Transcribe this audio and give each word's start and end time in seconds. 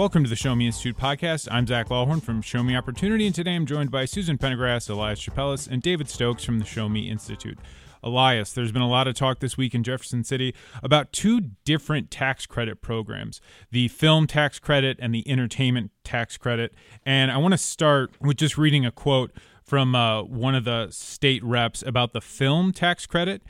Welcome 0.00 0.24
to 0.24 0.30
the 0.30 0.34
Show 0.34 0.54
Me 0.54 0.64
Institute 0.64 0.96
podcast. 0.96 1.46
I'm 1.50 1.66
Zach 1.66 1.90
Lawhorn 1.90 2.22
from 2.22 2.40
Show 2.40 2.62
Me 2.62 2.74
Opportunity, 2.74 3.26
and 3.26 3.34
today 3.34 3.54
I'm 3.54 3.66
joined 3.66 3.90
by 3.90 4.06
Susan 4.06 4.38
Pendergrass, 4.38 4.88
Elias 4.88 5.20
Tsapelas, 5.20 5.68
and 5.68 5.82
David 5.82 6.08
Stokes 6.08 6.42
from 6.42 6.58
the 6.58 6.64
Show 6.64 6.88
Me 6.88 7.10
Institute. 7.10 7.58
Elias, 8.02 8.54
there's 8.54 8.72
been 8.72 8.80
a 8.80 8.88
lot 8.88 9.08
of 9.08 9.14
talk 9.14 9.40
this 9.40 9.58
week 9.58 9.74
in 9.74 9.82
Jefferson 9.82 10.24
City 10.24 10.54
about 10.82 11.12
two 11.12 11.50
different 11.66 12.10
tax 12.10 12.46
credit 12.46 12.80
programs 12.80 13.42
the 13.70 13.88
film 13.88 14.26
tax 14.26 14.58
credit 14.58 14.96
and 15.02 15.14
the 15.14 15.28
entertainment 15.28 15.90
tax 16.02 16.38
credit. 16.38 16.72
And 17.04 17.30
I 17.30 17.36
want 17.36 17.52
to 17.52 17.58
start 17.58 18.10
with 18.22 18.38
just 18.38 18.56
reading 18.56 18.86
a 18.86 18.90
quote 18.90 19.32
from 19.62 19.94
uh, 19.94 20.22
one 20.22 20.54
of 20.54 20.64
the 20.64 20.88
state 20.92 21.44
reps 21.44 21.82
about 21.82 22.14
the 22.14 22.22
film 22.22 22.72
tax 22.72 23.04
credit. 23.04 23.42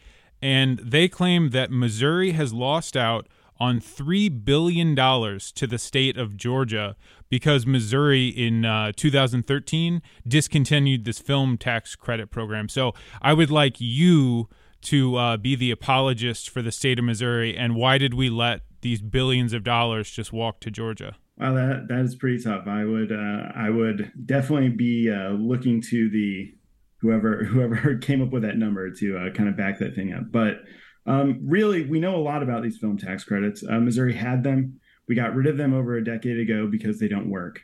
And 0.42 0.80
they 0.80 1.06
claim 1.06 1.50
that 1.50 1.70
Missouri 1.70 2.32
has 2.32 2.52
lost 2.52 2.96
out 2.96 3.28
on 3.60 3.78
$3 3.80 4.44
billion 4.44 4.96
to 4.96 5.66
the 5.66 5.78
state 5.78 6.16
of 6.16 6.36
Georgia 6.36 6.96
because 7.28 7.66
Missouri 7.66 8.28
in 8.28 8.64
uh, 8.64 8.92
2013 8.96 10.02
discontinued 10.26 11.04
this 11.04 11.18
film 11.18 11.58
tax 11.58 11.94
credit 11.94 12.30
program. 12.30 12.68
So 12.68 12.94
I 13.20 13.34
would 13.34 13.50
like 13.50 13.76
you 13.78 14.48
to 14.82 15.16
uh, 15.16 15.36
be 15.36 15.54
the 15.54 15.70
apologist 15.70 16.48
for 16.48 16.62
the 16.62 16.72
state 16.72 16.98
of 16.98 17.04
Missouri 17.04 17.56
and 17.56 17.76
why 17.76 17.98
did 17.98 18.14
we 18.14 18.30
let 18.30 18.62
these 18.80 19.02
billions 19.02 19.52
of 19.52 19.62
dollars 19.62 20.10
just 20.10 20.32
walk 20.32 20.60
to 20.60 20.70
Georgia? 20.70 21.16
Well, 21.36 21.54
that 21.54 21.88
that 21.88 22.00
is 22.00 22.14
pretty 22.16 22.42
tough. 22.42 22.66
I 22.66 22.84
would 22.84 23.10
uh, 23.10 23.52
I 23.54 23.70
would 23.70 24.12
definitely 24.26 24.68
be 24.68 25.10
uh, 25.10 25.30
looking 25.30 25.80
to 25.82 26.10
the 26.10 26.52
whoever 27.00 27.44
whoever 27.44 27.96
came 27.96 28.22
up 28.22 28.30
with 28.30 28.42
that 28.42 28.58
number 28.58 28.90
to 28.90 29.16
uh, 29.16 29.30
kind 29.32 29.48
of 29.48 29.56
back 29.56 29.78
that 29.78 29.94
thing 29.94 30.12
up. 30.12 30.30
But 30.30 30.62
um, 31.06 31.40
really, 31.42 31.86
we 31.86 32.00
know 32.00 32.16
a 32.16 32.22
lot 32.22 32.42
about 32.42 32.62
these 32.62 32.78
film 32.78 32.98
tax 32.98 33.24
credits. 33.24 33.64
Uh, 33.68 33.80
Missouri 33.80 34.14
had 34.14 34.42
them. 34.42 34.80
We 35.08 35.14
got 35.14 35.34
rid 35.34 35.46
of 35.46 35.56
them 35.56 35.74
over 35.74 35.96
a 35.96 36.04
decade 36.04 36.38
ago 36.38 36.68
because 36.70 36.98
they 36.98 37.08
don't 37.08 37.30
work. 37.30 37.60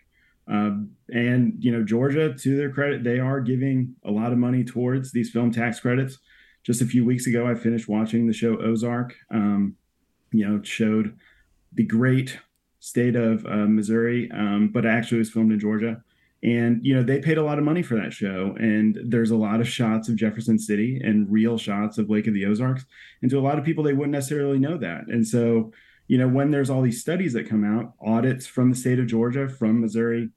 Um, 0.48 0.92
and 1.08 1.54
you 1.58 1.72
know, 1.72 1.84
Georgia, 1.84 2.34
to 2.34 2.56
their 2.56 2.70
credit, 2.70 3.04
they 3.04 3.18
are 3.18 3.40
giving 3.40 3.94
a 4.04 4.10
lot 4.10 4.32
of 4.32 4.38
money 4.38 4.64
towards 4.64 5.12
these 5.12 5.30
film 5.30 5.50
tax 5.52 5.80
credits. 5.80 6.18
Just 6.64 6.82
a 6.82 6.86
few 6.86 7.04
weeks 7.04 7.26
ago, 7.26 7.46
I 7.46 7.54
finished 7.54 7.88
watching 7.88 8.26
the 8.26 8.32
show 8.32 8.56
Ozark. 8.60 9.14
Um, 9.30 9.76
you 10.32 10.46
know, 10.46 10.62
showed 10.62 11.16
the 11.72 11.84
great 11.84 12.38
state 12.80 13.16
of 13.16 13.44
uh, 13.46 13.66
Missouri, 13.66 14.30
um, 14.32 14.70
but 14.72 14.86
actually 14.86 15.18
was 15.18 15.30
filmed 15.30 15.52
in 15.52 15.60
Georgia 15.60 16.02
and 16.46 16.80
you 16.82 16.94
know 16.94 17.02
they 17.02 17.20
paid 17.20 17.36
a 17.36 17.42
lot 17.42 17.58
of 17.58 17.64
money 17.64 17.82
for 17.82 17.96
that 17.96 18.14
show. 18.14 18.56
And 18.58 18.98
there's 19.04 19.32
a 19.32 19.36
lot 19.36 19.60
of 19.60 19.68
shots 19.68 20.08
of 20.08 20.16
jefferson 20.16 20.58
city 20.58 21.00
and 21.04 21.30
real 21.30 21.58
shots 21.58 21.98
of 21.98 22.08
lake 22.08 22.26
of 22.26 22.32
the 22.32 22.46
ozarks. 22.46 22.86
And 23.20 23.30
to 23.30 23.38
a 23.38 23.40
lot 23.40 23.58
of 23.58 23.64
people 23.64 23.84
they 23.84 23.92
wouldn't 23.92 24.12
necessarily 24.12 24.58
know 24.58 24.78
that. 24.78 25.08
And 25.08 25.26
so 25.26 25.72
you 26.08 26.18
know 26.18 26.28
when 26.28 26.50
there's 26.50 26.70
all 26.70 26.82
these 26.82 27.00
studies 27.00 27.32
that 27.32 27.48
come 27.48 27.64
out 27.64 27.94
audits 28.00 28.46
from 28.46 28.70
the 28.70 28.76
state 28.76 28.98
of 28.98 29.06
georgia 29.06 29.48
from 29.48 29.80
missouri 29.80 30.30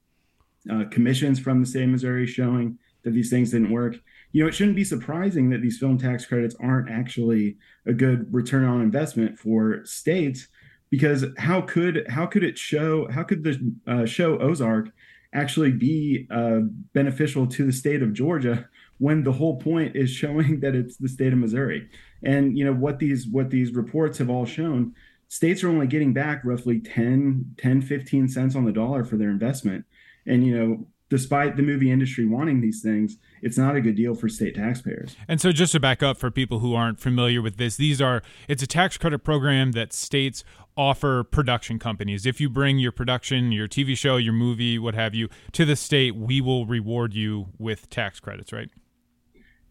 uh, 0.72 0.84
commissions 0.92 1.40
from 1.40 1.62
the 1.62 1.66
state 1.66 1.84
of 1.84 1.90
missouri 1.90 2.26
showing 2.26 2.78
that 3.04 3.12
these 3.12 3.30
things 3.30 3.52
didn't 3.52 3.72
work 3.72 3.96
you 4.32 4.42
know 4.42 4.48
it 4.48 4.54
shouldn't 4.54 4.76
be 4.76 4.84
surprising 4.84 5.50
that 5.50 5.62
these 5.62 5.78
film 5.78 5.98
tax 5.98 6.26
credits 6.26 6.56
aren't 6.60 6.90
actually 6.90 7.58
a 7.86 7.94
good 7.94 8.32
return 8.34 8.66
on 8.66 8.82
investment 8.82 9.38
for 9.38 9.86
states 9.86 10.48
because 10.90 11.26
how 11.38 11.62
could 11.62 12.06
how 12.10 12.26
could 12.26 12.44
it 12.44 12.58
show 12.58 13.08
how 13.12 13.24
could 13.24 13.44
the 13.44 13.74
uh, 13.88 14.06
show 14.06 14.38
ozark 14.40 14.90
actually 15.34 15.72
be 15.72 16.28
uh, 16.32 16.60
beneficial 16.94 17.48
to 17.48 17.66
the 17.66 17.72
state 17.72 18.02
of 18.02 18.14
Georgia 18.14 18.68
when 18.98 19.24
the 19.24 19.32
whole 19.32 19.58
point 19.58 19.96
is 19.96 20.10
showing 20.10 20.60
that 20.62 20.76
it's 20.76 20.98
the 20.98 21.10
state 21.10 21.34
of 21.34 21.40
Missouri. 21.40 21.90
And 22.24 22.58
you 22.58 22.66
know 22.66 22.74
what 22.74 23.00
these 23.00 23.28
what 23.28 23.50
these 23.50 23.74
reports 23.74 24.18
have 24.18 24.30
all 24.30 24.46
shown, 24.46 24.94
states 25.28 25.64
are 25.64 25.70
only 25.70 25.88
getting 25.88 26.14
back 26.14 26.42
roughly 26.44 26.80
10 26.80 27.56
10 27.58 27.82
15 27.82 28.28
cents 28.28 28.56
on 28.56 28.66
the 28.66 28.72
dollar 28.72 29.06
for 29.06 29.18
their 29.18 29.30
investment. 29.30 29.86
And 30.26 30.46
you 30.46 30.58
know 30.58 30.88
despite 31.10 31.58
the 31.58 31.64
movie 31.64 31.92
industry 31.92 32.26
wanting 32.26 32.62
these 32.62 32.82
things, 32.82 33.18
it's 33.42 33.58
not 33.58 33.76
a 33.76 33.82
good 33.82 33.96
deal 33.96 34.16
for 34.16 34.30
state 34.30 34.56
taxpayers. 34.56 35.16
And 35.28 35.42
so 35.42 35.52
just 35.52 35.72
to 35.74 35.80
back 35.80 36.04
up 36.04 36.18
for 36.18 36.30
people 36.30 36.60
who 36.60 36.76
aren't 36.76 37.00
familiar 37.00 37.42
with 37.42 37.58
this, 37.58 37.76
these 37.76 38.02
are 38.02 38.22
it's 38.48 38.64
a 38.64 38.68
tax 38.68 38.98
credit 38.98 39.20
program 39.20 39.72
that 39.74 39.92
states 39.92 40.44
offer 40.78 41.24
production 41.24 41.80
companies. 41.80 42.26
If 42.26 42.40
you 42.40 42.50
bring 42.50 42.78
your 42.78 42.92
production, 42.92 43.52
your 43.52 43.68
TV 43.68 43.98
show, 43.98 44.18
your 44.18 44.34
movie, 44.34 44.80
what 44.80 44.94
have 44.94 45.14
you, 45.14 45.30
to 45.54 45.66
the 45.66 45.76
state, 45.76 46.16
we 46.16 46.40
will 46.40 46.66
reward 46.66 47.14
you 47.14 47.48
with 47.58 47.90
tax 47.90 48.20
credits, 48.20 48.54
right? 48.54 48.70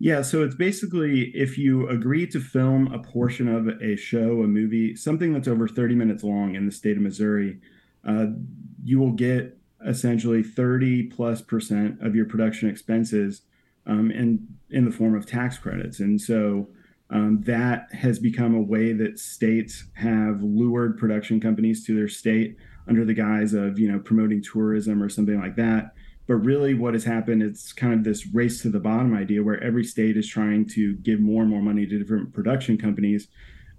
Yeah, 0.01 0.23
so 0.23 0.43
it's 0.45 0.55
basically 0.55 1.33
if 1.35 1.59
you 1.59 1.89
agree 1.89 2.27
to 2.29 2.41
film 2.41 2.93
a 2.93 3.01
portion 3.01 3.49
of 3.49 3.69
a 3.83 3.97
show, 3.97 4.43
a 4.43 4.47
movie, 4.47 4.95
something 4.95 5.33
that's 5.33 5.49
over 5.49 5.67
30 5.67 5.95
minutes 5.95 6.23
long 6.23 6.55
in 6.55 6.67
the 6.67 6.73
state 6.73 6.97
of 6.97 7.03
Missouri, 7.03 7.59
uh, 8.07 8.27
you 8.85 8.99
will 9.01 9.13
get 9.13 9.58
essentially 9.87 10.43
30 10.43 11.05
plus 11.05 11.41
percent 11.41 12.01
of 12.03 12.15
your 12.15 12.25
production 12.25 12.69
expenses 12.69 13.43
um, 13.87 14.11
in 14.11 14.47
in 14.71 14.85
the 14.85 14.91
form 14.91 15.15
of 15.15 15.27
tax 15.27 15.59
credits. 15.59 16.01
And 16.01 16.21
so 16.21 16.69
um, 17.11 17.43
that 17.47 17.93
has 17.93 18.19
become 18.19 18.55
a 18.55 18.61
way 18.61 18.93
that 18.93 19.19
states 19.19 19.87
have 19.95 20.43
lured 20.43 20.99
production 20.99 21.41
companies 21.41 21.85
to 21.87 21.95
their 21.95 22.09
state 22.09 22.57
under 22.87 23.05
the 23.05 23.15
guise 23.15 23.55
of 23.55 23.79
you 23.79 23.91
know 23.91 23.99
promoting 23.99 24.43
tourism 24.43 25.03
or 25.03 25.09
something 25.09 25.41
like 25.41 25.57
that. 25.57 25.95
But 26.27 26.37
really 26.37 26.75
what 26.75 26.93
has 26.93 27.05
happened 27.05 27.43
it's 27.43 27.73
kind 27.73 27.95
of 27.95 28.05
this 28.05 28.27
race 28.27 28.61
to 28.63 28.69
the 28.69 28.81
bottom 28.81 29.15
idea 29.15 29.43
where 29.43 29.63
every 29.63 29.85
state 29.85 30.17
is 30.17 30.29
trying 30.29 30.67
to 30.71 30.95
give 30.97 31.21
more 31.21 31.43
and 31.43 31.51
more 31.51 31.63
money 31.63 31.87
to 31.87 31.99
different 31.99 32.35
production 32.35 32.77
companies 32.77 33.29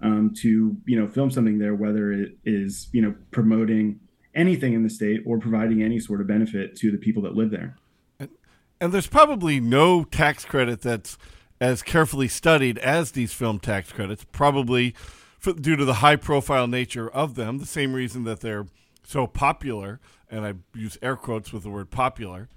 um, 0.02 0.32
to 0.38 0.76
you 0.86 0.98
know 0.98 1.06
film 1.06 1.30
something 1.30 1.58
there 1.58 1.74
whether 1.74 2.10
it 2.12 2.36
is 2.44 2.88
you 2.92 3.02
know 3.02 3.14
promoting 3.30 4.00
anything 4.34 4.74
in 4.74 4.82
the 4.82 4.90
state 4.90 5.22
or 5.26 5.38
providing 5.38 5.82
any 5.82 5.98
sort 5.98 6.20
of 6.20 6.26
benefit 6.26 6.76
to 6.76 6.90
the 6.90 6.98
people 6.98 7.22
that 7.22 7.34
live 7.34 7.50
there. 7.50 7.76
And, 8.80 8.92
there's 8.92 9.06
probably 9.06 9.60
no 9.60 10.04
tax 10.04 10.44
credit 10.44 10.80
that's 10.80 11.18
as 11.60 11.82
carefully 11.82 12.28
studied 12.28 12.78
as 12.78 13.10
these 13.10 13.32
film 13.32 13.58
tax 13.58 13.92
credits, 13.92 14.24
probably 14.32 14.94
for, 15.38 15.52
due 15.52 15.76
to 15.76 15.84
the 15.84 15.94
high 15.94 16.16
profile 16.16 16.66
nature 16.66 17.08
of 17.10 17.34
them, 17.34 17.58
the 17.58 17.66
same 17.66 17.92
reason 17.92 18.24
that 18.24 18.40
they're 18.40 18.66
so 19.04 19.26
popular, 19.26 20.00
and 20.30 20.46
I 20.46 20.54
use 20.74 20.96
air 21.02 21.16
quotes 21.16 21.52
with 21.52 21.62
the 21.62 21.70
word 21.70 21.90
popular. 21.90 22.48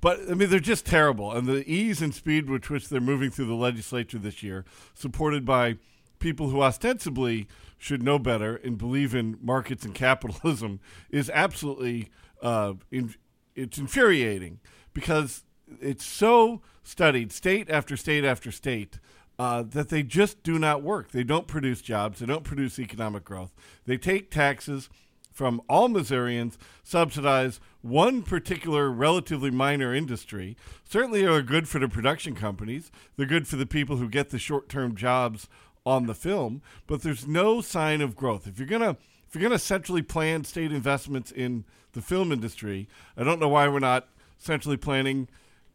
But 0.00 0.20
I 0.30 0.34
mean, 0.34 0.50
they're 0.50 0.60
just 0.60 0.84
terrible, 0.86 1.32
and 1.32 1.46
the 1.46 1.66
ease 1.70 2.02
and 2.02 2.14
speed 2.14 2.50
with 2.50 2.68
which 2.68 2.88
they're 2.88 3.00
moving 3.00 3.30
through 3.30 3.46
the 3.46 3.54
legislature 3.54 4.18
this 4.18 4.42
year, 4.42 4.64
supported 4.94 5.44
by 5.44 5.76
people 6.20 6.50
who 6.50 6.62
ostensibly 6.62 7.48
should 7.76 8.02
know 8.02 8.18
better 8.18 8.56
and 8.56 8.78
believe 8.78 9.14
in 9.14 9.38
markets 9.42 9.84
and 9.84 9.94
capitalism 9.94 10.78
is 11.10 11.30
absolutely 11.30 12.10
uh, 12.42 12.74
in, 12.92 13.14
it's 13.56 13.78
infuriating 13.78 14.60
because 14.92 15.44
it's 15.80 16.04
so 16.04 16.60
studied 16.82 17.32
state 17.32 17.68
after 17.68 17.96
state 17.96 18.24
after 18.24 18.52
state 18.52 18.98
uh, 19.38 19.62
that 19.62 19.88
they 19.88 20.02
just 20.02 20.42
do 20.42 20.58
not 20.58 20.82
work. 20.82 21.12
They 21.12 21.24
don't 21.24 21.46
produce 21.46 21.80
jobs. 21.80 22.18
They 22.18 22.26
don't 22.26 22.44
produce 22.44 22.78
economic 22.78 23.24
growth. 23.24 23.54
They 23.86 23.96
take 23.96 24.30
taxes 24.30 24.90
from 25.32 25.62
all 25.68 25.88
Missourians, 25.88 26.58
subsidize 26.82 27.60
one 27.80 28.22
particular 28.22 28.90
relatively 28.90 29.50
minor 29.50 29.94
industry. 29.94 30.56
Certainly, 30.84 31.24
are 31.26 31.40
good 31.40 31.68
for 31.68 31.78
the 31.78 31.88
production 31.88 32.34
companies. 32.34 32.90
They're 33.16 33.24
good 33.24 33.48
for 33.48 33.56
the 33.56 33.64
people 33.64 33.96
who 33.96 34.08
get 34.08 34.28
the 34.28 34.38
short-term 34.38 34.96
jobs 34.96 35.48
on 35.86 36.06
the 36.06 36.14
film, 36.14 36.62
but 36.86 37.02
there's 37.02 37.26
no 37.26 37.60
sign 37.60 38.00
of 38.00 38.16
growth. 38.16 38.46
If 38.46 38.58
you're 38.58 38.68
gonna 38.68 38.96
if 39.26 39.34
you're 39.34 39.42
gonna 39.42 39.58
centrally 39.58 40.02
plan 40.02 40.44
state 40.44 40.72
investments 40.72 41.30
in 41.30 41.64
the 41.92 42.02
film 42.02 42.32
industry, 42.32 42.88
I 43.16 43.24
don't 43.24 43.40
know 43.40 43.48
why 43.48 43.68
we're 43.68 43.78
not 43.78 44.08
centrally 44.38 44.76
planning 44.76 45.28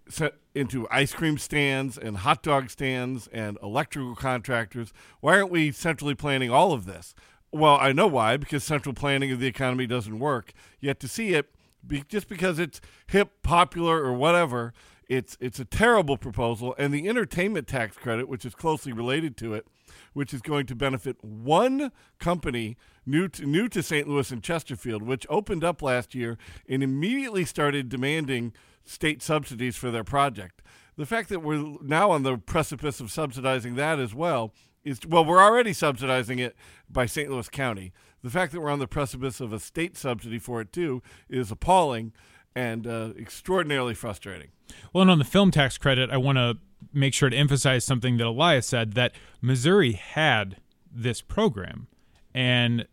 set 0.07 0.35
into 0.53 0.87
ice 0.89 1.13
cream 1.13 1.37
stands 1.37 1.97
and 1.97 2.17
hot 2.17 2.43
dog 2.43 2.69
stands 2.69 3.27
and 3.27 3.57
electrical 3.61 4.15
contractors. 4.15 4.93
Why 5.19 5.37
aren't 5.37 5.51
we 5.51 5.71
centrally 5.71 6.15
planning 6.15 6.51
all 6.51 6.73
of 6.73 6.85
this? 6.85 7.15
Well, 7.51 7.77
I 7.79 7.91
know 7.91 8.07
why, 8.07 8.37
because 8.37 8.63
central 8.63 8.93
planning 8.93 9.31
of 9.31 9.39
the 9.39 9.47
economy 9.47 9.87
doesn't 9.87 10.19
work. 10.19 10.51
Yet 10.79 10.99
to 10.99 11.07
see 11.07 11.33
it, 11.33 11.49
be, 11.85 12.03
just 12.07 12.27
because 12.27 12.59
it's 12.59 12.81
hip, 13.07 13.41
popular, 13.43 14.03
or 14.03 14.13
whatever, 14.13 14.73
it's 15.09 15.37
it's 15.39 15.59
a 15.59 15.65
terrible 15.65 16.17
proposal. 16.17 16.75
And 16.77 16.93
the 16.93 17.07
entertainment 17.07 17.67
tax 17.67 17.97
credit, 17.97 18.27
which 18.27 18.45
is 18.45 18.55
closely 18.55 18.93
related 18.93 19.37
to 19.37 19.53
it, 19.53 19.67
which 20.13 20.33
is 20.33 20.41
going 20.41 20.65
to 20.67 20.75
benefit 20.75 21.23
one 21.23 21.91
company 22.19 22.77
new 23.05 23.27
to, 23.29 23.45
new 23.45 23.67
to 23.69 23.83
St. 23.83 24.07
Louis 24.07 24.31
and 24.31 24.43
Chesterfield, 24.43 25.03
which 25.03 25.25
opened 25.29 25.63
up 25.63 25.81
last 25.81 26.15
year 26.15 26.37
and 26.67 26.83
immediately 26.83 27.45
started 27.45 27.89
demanding 27.89 28.53
state 28.83 29.21
subsidies 29.21 29.75
for 29.75 29.91
their 29.91 30.03
project. 30.03 30.61
The 30.97 31.05
fact 31.05 31.29
that 31.29 31.41
we're 31.41 31.77
now 31.81 32.11
on 32.11 32.23
the 32.23 32.37
precipice 32.37 32.99
of 32.99 33.11
subsidizing 33.11 33.75
that 33.75 33.99
as 33.99 34.15
well 34.15 34.53
is 34.83 34.99
well, 35.05 35.25
we're 35.25 35.43
already 35.43 35.73
subsidizing 35.73 36.39
it 36.39 36.55
by 36.89 37.05
St. 37.05 37.29
Louis 37.29 37.49
County. 37.49 37.91
The 38.23 38.29
fact 38.29 38.53
that 38.53 38.61
we're 38.61 38.69
on 38.69 38.79
the 38.79 38.87
precipice 38.87 39.39
of 39.39 39.51
a 39.51 39.59
state 39.59 39.97
subsidy 39.97 40.39
for 40.39 40.61
it 40.61 40.71
too 40.71 41.03
is 41.29 41.51
appalling 41.51 42.13
and 42.55 42.87
uh, 42.87 43.09
extraordinarily 43.17 43.93
frustrating. 43.93 44.47
Well, 44.93 45.03
and 45.03 45.11
on 45.11 45.19
the 45.19 45.25
film 45.25 45.51
tax 45.51 45.77
credit, 45.77 46.09
I 46.09 46.17
want 46.17 46.37
to 46.37 46.57
make 46.93 47.13
sure 47.13 47.29
to 47.29 47.35
emphasize 47.35 47.83
something 47.83 48.17
that 48.17 48.25
Elias 48.25 48.67
said 48.67 48.93
that 48.93 49.13
Missouri 49.41 49.93
had 49.93 50.57
this 50.91 51.21
program. 51.21 51.87
And 52.33 52.87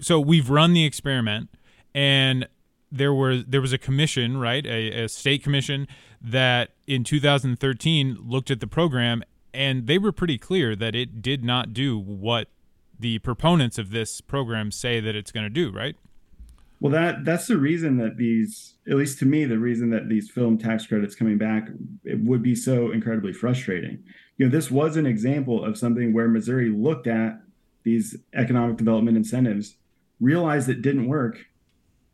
so 0.00 0.18
we've 0.18 0.50
run 0.50 0.72
the 0.72 0.84
experiment 0.84 1.48
and 1.94 2.48
there 2.90 3.14
were 3.14 3.38
there 3.38 3.60
was 3.60 3.72
a 3.72 3.78
commission, 3.78 4.36
right, 4.36 4.66
a, 4.66 5.04
a 5.04 5.08
state 5.08 5.42
commission 5.42 5.88
that 6.20 6.70
in 6.86 7.04
2013 7.04 8.18
looked 8.22 8.50
at 8.50 8.60
the 8.60 8.66
program, 8.66 9.22
and 9.54 9.86
they 9.86 9.98
were 9.98 10.12
pretty 10.12 10.38
clear 10.38 10.76
that 10.76 10.94
it 10.94 11.22
did 11.22 11.42
not 11.42 11.72
do 11.72 11.98
what 11.98 12.48
the 12.98 13.18
proponents 13.20 13.78
of 13.78 13.90
this 13.90 14.20
program 14.20 14.70
say 14.70 15.00
that 15.00 15.16
it's 15.16 15.32
going 15.32 15.44
to 15.44 15.50
do, 15.50 15.70
right? 15.70 15.96
Well, 16.82 16.90
that 16.94 17.24
that's 17.24 17.46
the 17.46 17.58
reason 17.58 17.98
that 17.98 18.16
these, 18.16 18.74
at 18.90 18.96
least 18.96 19.20
to 19.20 19.24
me, 19.24 19.44
the 19.44 19.56
reason 19.56 19.90
that 19.90 20.08
these 20.08 20.28
film 20.28 20.58
tax 20.58 20.84
credits 20.84 21.14
coming 21.14 21.38
back 21.38 21.68
it 22.02 22.18
would 22.24 22.42
be 22.42 22.56
so 22.56 22.90
incredibly 22.90 23.32
frustrating. 23.32 24.02
You 24.36 24.46
know, 24.46 24.50
this 24.50 24.68
was 24.68 24.96
an 24.96 25.06
example 25.06 25.64
of 25.64 25.78
something 25.78 26.12
where 26.12 26.26
Missouri 26.26 26.70
looked 26.70 27.06
at 27.06 27.40
these 27.84 28.16
economic 28.34 28.78
development 28.78 29.16
incentives, 29.16 29.76
realized 30.20 30.68
it 30.68 30.82
didn't 30.82 31.06
work, 31.06 31.46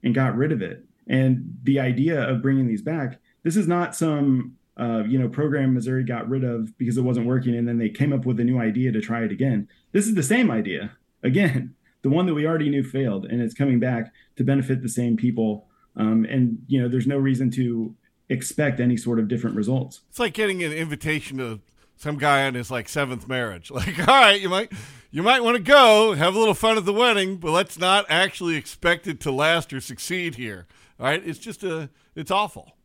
and 0.02 0.14
got 0.14 0.36
rid 0.36 0.52
of 0.52 0.60
it. 0.60 0.84
And 1.06 1.56
the 1.62 1.80
idea 1.80 2.20
of 2.28 2.42
bringing 2.42 2.68
these 2.68 2.82
back, 2.82 3.20
this 3.44 3.56
is 3.56 3.66
not 3.66 3.96
some 3.96 4.58
uh, 4.76 5.02
you 5.08 5.18
know 5.18 5.30
program 5.30 5.72
Missouri 5.72 6.04
got 6.04 6.28
rid 6.28 6.44
of 6.44 6.76
because 6.76 6.98
it 6.98 7.04
wasn't 7.04 7.24
working, 7.24 7.56
and 7.56 7.66
then 7.66 7.78
they 7.78 7.88
came 7.88 8.12
up 8.12 8.26
with 8.26 8.38
a 8.38 8.44
new 8.44 8.60
idea 8.60 8.92
to 8.92 9.00
try 9.00 9.24
it 9.24 9.32
again. 9.32 9.66
This 9.92 10.06
is 10.06 10.14
the 10.14 10.22
same 10.22 10.50
idea 10.50 10.90
again 11.22 11.74
the 12.02 12.08
one 12.08 12.26
that 12.26 12.34
we 12.34 12.46
already 12.46 12.68
knew 12.68 12.82
failed, 12.82 13.26
and 13.26 13.40
it's 13.40 13.54
coming 13.54 13.80
back 13.80 14.12
to 14.36 14.44
benefit 14.44 14.82
the 14.82 14.88
same 14.88 15.16
people. 15.16 15.66
Um, 15.96 16.24
and 16.24 16.62
you 16.68 16.80
know, 16.80 16.88
there's 16.88 17.06
no 17.06 17.18
reason 17.18 17.50
to 17.52 17.94
expect 18.28 18.80
any 18.80 18.96
sort 18.96 19.18
of 19.18 19.28
different 19.28 19.56
results. 19.56 20.02
It's 20.10 20.18
like 20.18 20.34
getting 20.34 20.62
an 20.62 20.72
invitation 20.72 21.38
to 21.38 21.60
some 21.96 22.16
guy 22.16 22.46
on 22.46 22.54
his 22.54 22.70
like 22.70 22.88
seventh 22.88 23.28
marriage. 23.28 23.70
Like, 23.78 23.98
all 24.00 24.06
right, 24.06 24.40
you 24.40 24.48
might 24.48 24.72
you 25.10 25.22
might 25.22 25.42
want 25.42 25.56
to 25.56 25.62
go 25.62 26.14
have 26.14 26.34
a 26.34 26.38
little 26.38 26.54
fun 26.54 26.76
at 26.76 26.84
the 26.84 26.92
wedding, 26.92 27.36
but 27.36 27.50
let's 27.50 27.78
not 27.78 28.06
actually 28.08 28.56
expect 28.56 29.06
it 29.06 29.20
to 29.20 29.32
last 29.32 29.72
or 29.72 29.80
succeed 29.80 30.36
here. 30.36 30.66
All 31.00 31.06
right, 31.06 31.22
it's 31.24 31.38
just 31.38 31.64
a 31.64 31.90
it's 32.14 32.30
awful. 32.30 32.76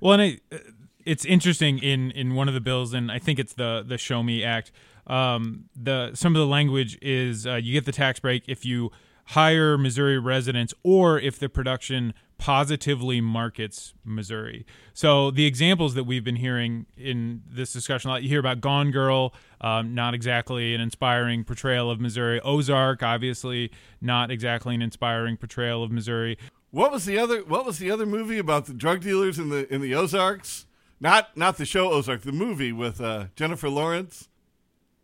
Well, 0.00 0.20
and 0.20 0.22
I, 0.22 0.58
it's 1.04 1.24
interesting 1.24 1.78
in 1.78 2.10
in 2.12 2.34
one 2.34 2.48
of 2.48 2.54
the 2.54 2.60
bills, 2.60 2.94
and 2.94 3.10
I 3.10 3.18
think 3.18 3.38
it's 3.38 3.54
the 3.54 3.84
the 3.86 3.98
Show 3.98 4.22
Me 4.22 4.42
Act 4.42 4.72
um, 5.06 5.64
the 5.74 6.12
some 6.14 6.34
of 6.34 6.40
the 6.40 6.46
language 6.46 6.98
is 7.02 7.46
uh, 7.46 7.54
you 7.54 7.72
get 7.72 7.84
the 7.84 7.92
tax 7.92 8.20
break 8.20 8.44
if 8.48 8.64
you 8.64 8.90
hire 9.26 9.78
Missouri 9.78 10.18
residents 10.18 10.74
or 10.82 11.18
if 11.18 11.38
the 11.38 11.48
production 11.48 12.14
positively 12.36 13.20
markets 13.20 13.94
Missouri. 14.04 14.66
So 14.92 15.30
the 15.30 15.46
examples 15.46 15.94
that 15.94 16.04
we've 16.04 16.24
been 16.24 16.36
hearing 16.36 16.86
in 16.96 17.42
this 17.48 17.72
discussion, 17.72 18.10
you 18.22 18.28
hear 18.28 18.40
about 18.40 18.60
Gone 18.60 18.90
Girl, 18.90 19.32
um, 19.60 19.94
not 19.94 20.14
exactly 20.14 20.74
an 20.74 20.80
inspiring 20.80 21.44
portrayal 21.44 21.90
of 21.90 22.00
Missouri. 22.00 22.40
Ozark, 22.42 23.02
obviously, 23.02 23.70
not 24.00 24.30
exactly 24.30 24.74
an 24.74 24.82
inspiring 24.82 25.36
portrayal 25.36 25.82
of 25.82 25.90
Missouri. 25.90 26.36
What 26.70 26.90
was 26.90 27.04
the 27.04 27.18
other? 27.18 27.44
What 27.44 27.64
was 27.64 27.78
the 27.78 27.90
other 27.90 28.04
movie 28.04 28.38
about 28.38 28.66
the 28.66 28.74
drug 28.74 29.00
dealers 29.00 29.38
in 29.38 29.48
the 29.48 29.72
in 29.72 29.80
the 29.80 29.94
Ozarks? 29.94 30.66
Not 31.00 31.36
not 31.36 31.56
the 31.56 31.64
show 31.64 31.90
Ozark, 31.92 32.22
the 32.22 32.32
movie 32.32 32.72
with 32.72 33.00
uh, 33.00 33.26
Jennifer 33.36 33.68
Lawrence. 33.68 34.28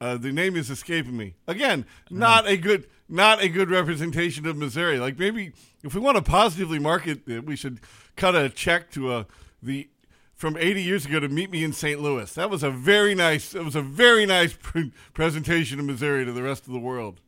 Uh, 0.01 0.17
the 0.17 0.33
name 0.33 0.57
is 0.57 0.71
escaping 0.71 1.17
me. 1.17 1.35
Again, 1.47 1.85
not 2.11 2.49
a 2.49 2.57
good 2.57 2.87
not 3.09 3.43
a 3.43 3.49
good 3.49 3.69
representation 3.69 4.47
of 4.47 4.57
Missouri. 4.57 4.99
Like 4.99 5.19
maybe 5.19 5.53
if 5.83 5.95
we 5.95 6.01
want 6.01 6.17
to 6.17 6.23
positively 6.23 6.79
market 6.79 7.29
it, 7.29 7.45
we 7.45 7.57
should 7.57 7.81
cut 8.17 8.35
a 8.35 8.49
check 8.49 8.91
to 8.93 9.13
a 9.13 9.19
uh, 9.19 9.25
the 9.63 9.89
from 10.41 10.57
80 10.57 10.83
years 10.83 11.05
ago 11.05 11.21
to 11.21 11.29
meet 11.29 11.51
me 11.51 11.63
in 11.63 11.75
St. 11.75 12.01
Louis. 12.01 12.33
That 12.33 12.49
was 12.49 12.63
a 12.63 12.71
very 12.71 13.15
nice. 13.15 13.55
It 13.55 13.63
was 13.63 13.77
a 13.77 13.83
very 13.83 14.25
nice 14.25 14.55
pre- 14.63 14.93
presentation 15.13 15.79
of 15.79 15.85
Missouri 15.85 16.25
to 16.25 16.33
the 16.33 16.43
rest 16.43 16.67
of 16.67 16.73
the 16.73 16.79
world. 16.79 17.21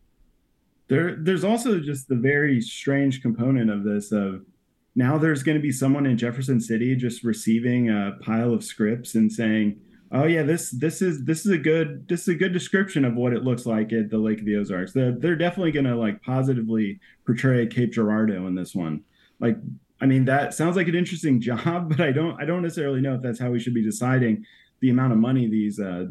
There, 0.89 1.17
there's 1.17 1.45
also 1.45 1.79
just 1.79 2.09
the 2.09 2.17
very 2.17 2.61
strange 2.63 3.21
component 3.21 3.71
of 3.71 3.85
this 3.85 4.13
of 4.13 4.47
now 4.95 5.19
there's 5.19 5.43
going 5.43 5.57
to 5.57 5.63
be 5.63 5.73
someone 5.73 6.07
in 6.07 6.17
Jefferson 6.17 6.61
City 6.61 6.97
just 6.97 7.23
receiving 7.23 7.91
a 7.91 8.17
pile 8.23 8.53
of 8.53 8.65
scripts 8.65 9.15
and 9.15 9.31
saying 9.31 9.81
oh 10.13 10.25
yeah 10.25 10.43
this 10.43 10.71
this 10.71 11.03
is 11.03 11.25
this 11.25 11.45
is 11.45 11.53
a 11.53 11.59
good 11.59 12.07
this 12.09 12.23
is 12.23 12.29
a 12.29 12.35
good 12.35 12.53
description 12.53 13.05
of 13.05 13.15
what 13.15 13.33
it 13.33 13.43
looks 13.43 13.67
like 13.67 13.93
at 13.93 14.11
the 14.11 14.19
lake 14.19 14.39
of 14.39 14.45
the 14.45 14.57
ozarks. 14.57 14.93
They're, 14.93 15.13
they're 15.13 15.37
definitely 15.37 15.73
going 15.73 15.87
to 15.87 15.97
like 15.97 16.23
positively 16.23 17.01
portray 17.27 17.67
cape 17.67 17.93
girardeau 17.93 18.47
in 18.47 18.55
this 18.55 18.75
one. 18.75 19.03
Like 19.41 19.57
i 20.03 20.07
mean 20.07 20.25
that 20.27 20.53
sounds 20.53 20.77
like 20.77 20.89
an 20.89 20.95
interesting 20.95 21.41
job 21.49 21.89
but 21.89 22.01
i 22.01 22.13
don't 22.13 22.41
i 22.41 22.45
don't 22.45 22.63
necessarily 22.63 23.01
know 23.01 23.15
if 23.15 23.23
that's 23.23 23.39
how 23.39 23.51
we 23.51 23.61
should 23.61 23.73
be 23.73 23.83
deciding 23.83 24.45
the 24.81 24.91
amount 24.91 25.13
of 25.13 25.19
money 25.19 25.49
these 25.49 25.81
uh 25.81 26.07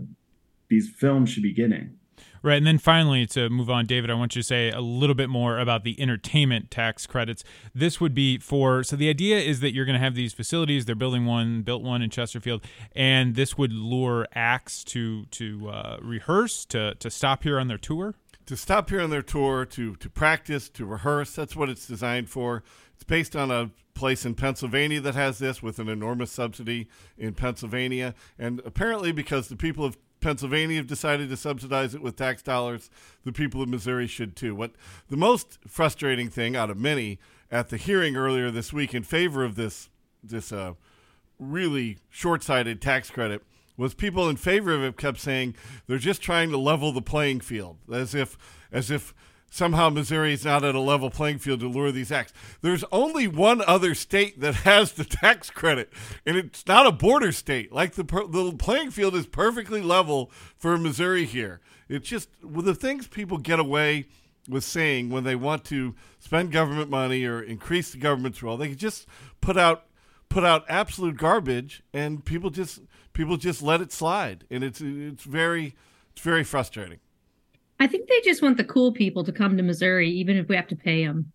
these 0.69 0.89
films 0.89 1.29
should 1.29 1.43
be 1.43 1.53
getting 1.53 1.97
Right. 2.43 2.57
And 2.57 2.65
then 2.65 2.79
finally, 2.79 3.27
to 3.27 3.49
move 3.49 3.69
on, 3.69 3.85
David, 3.85 4.09
I 4.09 4.15
want 4.15 4.35
you 4.35 4.41
to 4.41 4.47
say 4.47 4.71
a 4.71 4.81
little 4.81 5.13
bit 5.13 5.29
more 5.29 5.59
about 5.59 5.83
the 5.83 5.99
entertainment 6.01 6.71
tax 6.71 7.05
credits. 7.05 7.43
This 7.75 8.01
would 8.01 8.15
be 8.15 8.39
for, 8.39 8.83
so 8.83 8.95
the 8.95 9.09
idea 9.09 9.37
is 9.37 9.59
that 9.59 9.73
you're 9.73 9.85
going 9.85 9.99
to 9.99 10.03
have 10.03 10.15
these 10.15 10.33
facilities. 10.33 10.85
They're 10.85 10.95
building 10.95 11.27
one, 11.27 11.61
built 11.61 11.83
one 11.83 12.01
in 12.01 12.09
Chesterfield, 12.09 12.65
and 12.95 13.35
this 13.35 13.59
would 13.59 13.71
lure 13.71 14.27
acts 14.33 14.83
to 14.85 15.25
to 15.25 15.69
uh, 15.69 15.97
rehearse, 16.01 16.65
to, 16.65 16.95
to 16.95 17.11
stop 17.11 17.43
here 17.43 17.59
on 17.59 17.67
their 17.67 17.77
tour? 17.77 18.15
To 18.47 18.57
stop 18.57 18.89
here 18.89 19.01
on 19.01 19.11
their 19.11 19.21
tour, 19.21 19.65
to, 19.65 19.95
to 19.95 20.09
practice, 20.09 20.67
to 20.69 20.85
rehearse. 20.85 21.35
That's 21.35 21.55
what 21.55 21.69
it's 21.69 21.85
designed 21.85 22.27
for. 22.29 22.63
It's 22.95 23.03
based 23.03 23.35
on 23.35 23.51
a 23.51 23.69
place 23.93 24.25
in 24.25 24.33
Pennsylvania 24.33 24.99
that 25.01 25.15
has 25.15 25.37
this 25.37 25.61
with 25.61 25.77
an 25.77 25.87
enormous 25.87 26.31
subsidy 26.31 26.87
in 27.17 27.33
Pennsylvania. 27.33 28.15
And 28.39 28.61
apparently, 28.65 29.11
because 29.11 29.47
the 29.47 29.55
people 29.55 29.85
of 29.85 29.95
Pennsylvania 30.21 30.77
have 30.77 30.87
decided 30.87 31.29
to 31.29 31.37
subsidize 31.37 31.93
it 31.93 32.01
with 32.01 32.15
tax 32.15 32.41
dollars. 32.41 32.89
The 33.25 33.31
people 33.31 33.61
of 33.61 33.69
Missouri 33.69 34.07
should 34.07 34.35
too. 34.35 34.55
What 34.55 34.71
the 35.09 35.17
most 35.17 35.59
frustrating 35.67 36.29
thing 36.29 36.55
out 36.55 36.69
of 36.69 36.77
many 36.77 37.19
at 37.51 37.69
the 37.69 37.77
hearing 37.77 38.15
earlier 38.15 38.49
this 38.49 38.71
week 38.71 38.93
in 38.93 39.03
favor 39.03 39.43
of 39.43 39.55
this 39.55 39.89
this 40.23 40.51
uh, 40.51 40.73
really 41.39 41.97
short-sighted 42.09 42.79
tax 42.79 43.09
credit 43.09 43.43
was 43.75 43.95
people 43.95 44.29
in 44.29 44.35
favor 44.35 44.73
of 44.73 44.83
it 44.83 44.95
kept 44.95 45.19
saying 45.19 45.55
they're 45.87 45.97
just 45.97 46.21
trying 46.21 46.51
to 46.51 46.57
level 46.57 46.91
the 46.91 47.01
playing 47.01 47.39
field, 47.39 47.77
as 47.91 48.13
if 48.13 48.37
as 48.71 48.91
if 48.91 49.13
somehow 49.51 49.89
Missouri 49.89 50.33
is 50.33 50.45
not 50.45 50.63
at 50.63 50.73
a 50.73 50.79
level 50.79 51.11
playing 51.11 51.37
field 51.37 51.59
to 51.59 51.67
lure 51.67 51.91
these 51.91 52.11
acts. 52.11 52.33
There's 52.61 52.85
only 52.91 53.27
one 53.27 53.61
other 53.61 53.93
state 53.93 54.39
that 54.39 54.55
has 54.65 54.93
the 54.93 55.03
tax 55.03 55.51
credit, 55.51 55.93
and 56.25 56.35
it's 56.35 56.65
not 56.65 56.87
a 56.87 56.91
border 56.91 57.31
state. 57.31 57.71
Like 57.71 57.93
the 57.93 58.03
the 58.03 58.55
playing 58.57 58.89
field 58.89 59.13
is 59.13 59.27
perfectly 59.27 59.81
level 59.81 60.31
for 60.57 60.75
Missouri 60.77 61.25
here. 61.25 61.61
It's 61.87 62.09
just 62.09 62.29
with 62.41 62.65
the 62.65 62.73
things 62.73 63.07
people 63.07 63.37
get 63.37 63.59
away 63.59 64.07
with 64.49 64.63
saying 64.63 65.09
when 65.09 65.23
they 65.23 65.35
want 65.35 65.65
to 65.65 65.93
spend 66.19 66.51
government 66.51 66.89
money 66.89 67.25
or 67.25 67.41
increase 67.41 67.91
the 67.91 67.99
government's 67.99 68.41
role, 68.41 68.57
they 68.57 68.69
can 68.69 68.77
just 68.77 69.05
put 69.41 69.57
out 69.57 69.85
put 70.29 70.45
out 70.45 70.63
absolute 70.69 71.17
garbage, 71.17 71.83
and 71.93 72.23
people 72.23 72.49
just 72.49 72.79
people 73.13 73.35
just 73.35 73.61
let 73.61 73.81
it 73.81 73.91
slide, 73.91 74.45
and 74.49 74.63
it's 74.63 74.79
it's 74.81 75.23
very 75.23 75.75
it's 76.13 76.21
very 76.21 76.45
frustrating. 76.45 76.99
I 77.81 77.87
think 77.87 78.07
they 78.07 78.21
just 78.21 78.43
want 78.43 78.57
the 78.57 78.63
cool 78.63 78.91
people 78.91 79.23
to 79.23 79.31
come 79.31 79.57
to 79.57 79.63
Missouri, 79.63 80.07
even 80.11 80.37
if 80.37 80.47
we 80.47 80.55
have 80.55 80.67
to 80.67 80.75
pay 80.75 81.03
them. 81.03 81.31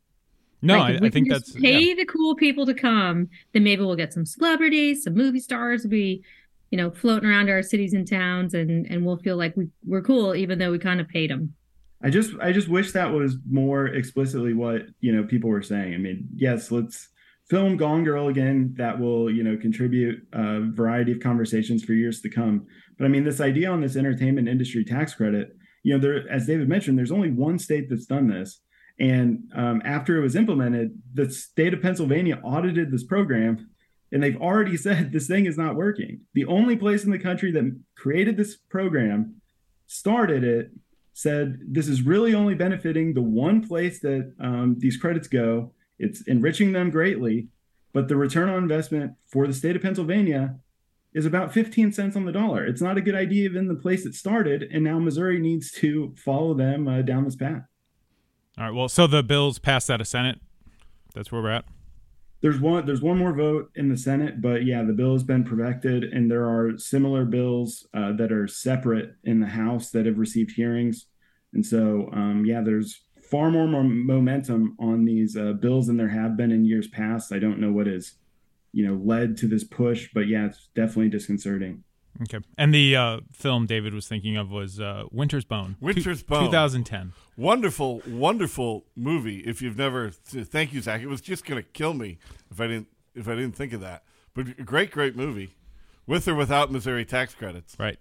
No, 0.63 0.79
like, 0.79 1.03
I, 1.03 1.07
I 1.07 1.11
think 1.11 1.29
that's 1.29 1.51
pay 1.51 1.89
yeah. 1.89 1.95
the 1.97 2.05
cool 2.05 2.37
people 2.37 2.65
to 2.67 2.73
come. 2.73 3.29
Then 3.53 3.65
maybe 3.65 3.83
we'll 3.83 3.97
get 3.97 4.13
some 4.13 4.25
celebrities, 4.25 5.03
some 5.03 5.15
movie 5.15 5.41
stars 5.41 5.83
will 5.83 5.91
be, 5.91 6.23
you 6.71 6.79
know, 6.79 6.93
floating 6.93 7.29
around 7.29 7.51
our 7.51 7.65
cities 7.65 7.95
and 7.95 8.09
towns, 8.09 8.55
and 8.55 8.87
and 8.87 9.05
we'll 9.05 9.17
feel 9.17 9.37
like 9.37 9.57
we 9.57 9.67
we're 9.85 10.03
cool, 10.03 10.37
even 10.37 10.61
though 10.61 10.71
we 10.71 10.79
kind 10.79 11.01
of 11.01 11.09
paid 11.09 11.31
them. 11.31 11.53
I 12.01 12.11
just 12.11 12.31
I 12.41 12.53
just 12.53 12.69
wish 12.69 12.93
that 12.93 13.11
was 13.11 13.39
more 13.51 13.89
explicitly 13.89 14.55
what 14.55 14.83
you 15.01 15.13
know 15.13 15.25
people 15.25 15.51
were 15.51 15.63
saying. 15.63 15.95
I 15.95 15.99
mean, 15.99 16.29
yes, 16.33 16.71
let's 16.71 17.09
film 17.51 17.77
Gone 17.77 18.05
Girl 18.05 18.29
again. 18.29 18.73
That 18.77 19.01
will 19.01 19.33
you 19.33 19.43
know 19.43 19.57
contribute 19.57 20.25
a 20.33 20.61
variety 20.61 21.11
of 21.11 21.19
conversations 21.19 21.83
for 21.83 21.93
years 21.93 22.21
to 22.21 22.31
come. 22.31 22.69
But 22.99 23.07
I 23.07 23.09
mean, 23.09 23.25
this 23.25 23.41
idea 23.41 23.69
on 23.69 23.81
this 23.81 23.97
entertainment 23.97 24.49
industry 24.49 24.85
tax 24.85 25.13
credit 25.13 25.57
you 25.87 25.93
know, 25.93 26.01
there, 26.01 26.29
as 26.29 26.49
David 26.49 26.69
mentioned, 26.69 26.99
there's 26.99 27.13
only 27.13 27.31
one 27.31 27.61
state 27.61 27.89
that's 27.89 28.07
done 28.07 28.27
this. 28.27 28.61
And 28.99 29.45
um, 29.55 29.81
after 29.85 30.17
it 30.17 30.21
was 30.21 30.35
implemented, 30.35 31.01
the 31.15 31.31
state 31.31 31.73
of 31.73 31.81
Pennsylvania 31.81 32.41
audited 32.43 32.91
this 32.91 33.05
program 33.05 33.71
and 34.11 34.21
they've 34.21 34.41
already 34.41 34.77
said 34.87 35.13
this 35.13 35.29
thing 35.29 35.47
is 35.47 35.57
not 35.57 35.77
working. 35.77 36.23
The 36.35 36.45
only 36.47 36.75
place 36.75 37.05
in 37.05 37.13
the 37.13 37.21
country 37.21 37.53
that 37.53 37.81
created 37.97 38.37
this 38.37 38.57
program, 38.57 39.37
started 39.87 40.43
it, 40.43 40.73
said 41.13 41.61
this 41.69 41.87
is 41.87 42.03
really 42.03 42.35
only 42.35 42.55
benefiting 42.55 43.15
the 43.15 43.23
one 43.23 43.65
place 43.65 44.01
that 44.01 44.35
um, 44.41 44.75
these 44.81 44.97
credits 44.97 45.29
go. 45.29 45.73
It's 46.01 46.27
enriching 46.27 46.73
them 46.73 46.91
greatly, 46.91 47.47
but 47.93 48.09
the 48.09 48.17
return 48.17 48.49
on 48.49 48.61
investment 48.61 49.13
for 49.29 49.47
the 49.47 49.55
state 49.55 49.77
of 49.77 49.83
Pennsylvania 49.83 50.57
is 51.17 51.25
about 51.25 51.51
15 51.51 51.93
cents 51.93 52.15
on 52.15 52.27
the 52.27 52.31
dollar. 52.31 52.67
It's 52.67 52.83
not 52.83 52.99
a 52.99 53.01
good 53.01 53.15
idea 53.15 53.47
even 53.47 53.69
the 53.69 53.75
place 53.75 54.05
it 54.05 54.15
started, 54.15 54.65
and 54.71 54.85
now 54.85 54.99
Missouri 54.99 55.39
needs 55.39 55.73
to 55.73 56.15
follow 56.15 56.53
them 56.53 56.87
uh, 56.87 57.01
down 57.01 57.25
this 57.25 57.35
path. 57.35 57.63
All 58.59 58.65
right. 58.65 58.75
Well, 58.75 58.91
so 58.91 59.07
the 59.07 59.23
bills 59.23 59.59
passed 59.59 59.91
out 59.91 60.03
of 60.03 60.07
Senate. 60.07 60.41
That's 61.15 61.33
where 61.33 61.41
we're 61.41 61.51
at. 61.51 61.65
There's 62.43 62.61
one. 62.61 62.85
There's 62.85 63.01
one 63.01 63.17
more 63.17 63.33
vote 63.33 63.71
in 63.75 63.89
the 63.89 63.97
Senate, 63.97 64.43
but 64.43 64.67
yeah, 64.67 64.83
the 64.83 64.93
bill 64.93 65.15
has 65.15 65.23
been 65.25 65.43
perfected, 65.43 66.05
and 66.05 66.31
there 66.31 66.45
are 66.45 66.77
similar 66.77 67.25
bills 67.25 67.89
uh, 67.95 68.13
that 68.13 68.31
are 68.31 68.47
separate 68.47 69.15
in 69.25 69.41
the 69.41 69.47
House 69.47 69.91
that 69.93 70.05
have 70.05 70.19
received 70.19 70.53
hearings, 70.53 71.07
and 71.55 71.65
so 71.65 72.11
um, 72.13 72.45
yeah, 72.45 72.61
there's 72.61 73.05
far 73.23 73.51
more 73.51 73.67
momentum 73.67 74.77
on 74.79 75.07
these 75.07 75.35
uh, 75.35 75.55
bills 75.55 75.87
than 75.87 75.97
there 75.97 76.09
have 76.09 76.37
been 76.37 76.53
in 76.53 76.67
years 76.67 76.89
past. 76.89 77.33
I 77.33 77.39
don't 77.39 77.59
know 77.59 77.73
what 77.73 77.87
has, 77.87 78.13
you 78.73 78.87
know, 78.87 79.01
led 79.03 79.37
to 79.39 79.49
this 79.49 79.65
push, 79.65 80.09
but 80.13 80.29
yeah, 80.29 80.47
it's 80.47 80.69
definitely 80.75 81.09
disconcerting. 81.09 81.85
Okay. 82.23 82.39
And 82.57 82.75
the 82.75 82.97
uh, 82.97 83.21
film 83.33 83.67
David 83.67 83.93
was 83.95 84.09
thinking 84.09 84.37
of 84.37 84.51
was 84.51 84.81
uh, 84.81 85.05
Winter's 85.11 85.45
Bone. 85.45 85.77
Winter's 85.81 86.23
Bone. 86.23 86.47
2010. 86.47 87.13
Wonderful, 87.37 88.03
wonderful 88.07 88.85
movie. 88.97 89.41
If 89.41 89.61
you've 89.61 89.77
never, 89.77 90.11
thank 90.11 90.73
you, 90.73 90.81
Zach. 90.81 91.03
It 91.03 91.09
was 91.09 91.21
just 91.21 91.45
going 91.45 91.63
to 91.63 91.69
kill 91.71 91.95
me 91.95 92.19
if 92.51 92.61
I 92.61 92.67
didn't 92.67 92.89
if 93.15 93.29
I 93.29 93.35
didn't 93.35 93.57
think 93.57 93.73
of 93.73 93.81
that. 93.81 94.05
But 94.35 94.65
great, 94.65 94.91
great 94.91 95.17
movie, 95.17 95.55
with 96.07 96.29
or 96.29 96.35
without 96.35 96.71
Missouri 96.71 97.05
tax 97.05 97.35
credits. 97.35 97.77
Right. 97.79 97.99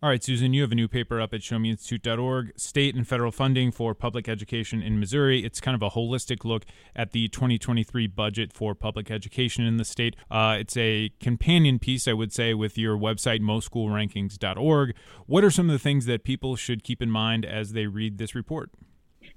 All 0.00 0.08
right, 0.08 0.22
Susan, 0.22 0.54
you 0.54 0.62
have 0.62 0.70
a 0.70 0.76
new 0.76 0.86
paper 0.86 1.20
up 1.20 1.34
at 1.34 1.40
showmeinstitute.org, 1.40 2.52
State 2.56 2.94
and 2.94 3.06
Federal 3.06 3.32
Funding 3.32 3.72
for 3.72 3.96
Public 3.96 4.28
Education 4.28 4.80
in 4.80 5.00
Missouri. 5.00 5.44
It's 5.44 5.60
kind 5.60 5.74
of 5.74 5.82
a 5.82 5.90
holistic 5.90 6.44
look 6.44 6.64
at 6.94 7.10
the 7.10 7.26
2023 7.26 8.06
budget 8.06 8.52
for 8.52 8.76
public 8.76 9.10
education 9.10 9.64
in 9.64 9.76
the 9.76 9.84
state. 9.84 10.14
Uh, 10.30 10.58
it's 10.60 10.76
a 10.76 11.10
companion 11.18 11.80
piece, 11.80 12.06
I 12.06 12.12
would 12.12 12.32
say, 12.32 12.54
with 12.54 12.78
your 12.78 12.96
website, 12.96 13.40
moschoolrankings.org. 13.40 14.94
What 15.26 15.42
are 15.42 15.50
some 15.50 15.68
of 15.68 15.72
the 15.72 15.80
things 15.80 16.06
that 16.06 16.22
people 16.22 16.54
should 16.54 16.84
keep 16.84 17.02
in 17.02 17.10
mind 17.10 17.44
as 17.44 17.72
they 17.72 17.86
read 17.86 18.18
this 18.18 18.36
report? 18.36 18.70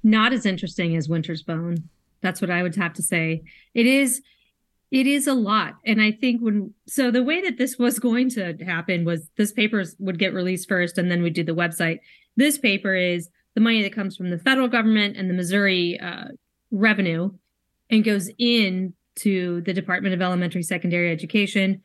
Not 0.03 0.31
as 0.31 0.45
interesting 0.45 0.95
as 0.95 1.09
Winter's 1.09 1.41
Bone. 1.41 1.89
That's 2.21 2.39
what 2.39 2.51
I 2.51 2.61
would 2.61 2.75
have 2.75 2.93
to 2.93 3.01
say. 3.01 3.41
It 3.73 3.87
is 3.87 4.21
it 4.91 5.07
is 5.07 5.25
a 5.25 5.33
lot. 5.33 5.75
And 5.85 6.01
I 6.01 6.11
think 6.11 6.41
when, 6.41 6.73
so 6.85 7.11
the 7.11 7.23
way 7.23 7.41
that 7.41 7.57
this 7.57 7.77
was 7.77 7.97
going 7.97 8.29
to 8.31 8.57
happen 8.65 9.05
was 9.05 9.29
this 9.37 9.53
paper 9.53 9.83
would 9.99 10.19
get 10.19 10.33
released 10.33 10.67
first 10.67 10.97
and 10.97 11.09
then 11.09 11.23
we'd 11.23 11.33
do 11.33 11.43
the 11.43 11.53
website. 11.53 11.99
This 12.35 12.57
paper 12.57 12.93
is 12.93 13.29
the 13.55 13.61
money 13.61 13.81
that 13.81 13.95
comes 13.95 14.17
from 14.17 14.29
the 14.29 14.37
federal 14.37 14.67
government 14.67 15.15
and 15.15 15.29
the 15.29 15.33
Missouri 15.33 15.97
uh, 15.99 16.25
revenue 16.71 17.31
and 17.89 18.03
goes 18.03 18.29
in 18.37 18.93
to 19.15 19.61
the 19.61 19.73
Department 19.73 20.13
of 20.13 20.21
Elementary 20.21 20.63
Secondary 20.63 21.11
Education. 21.11 21.81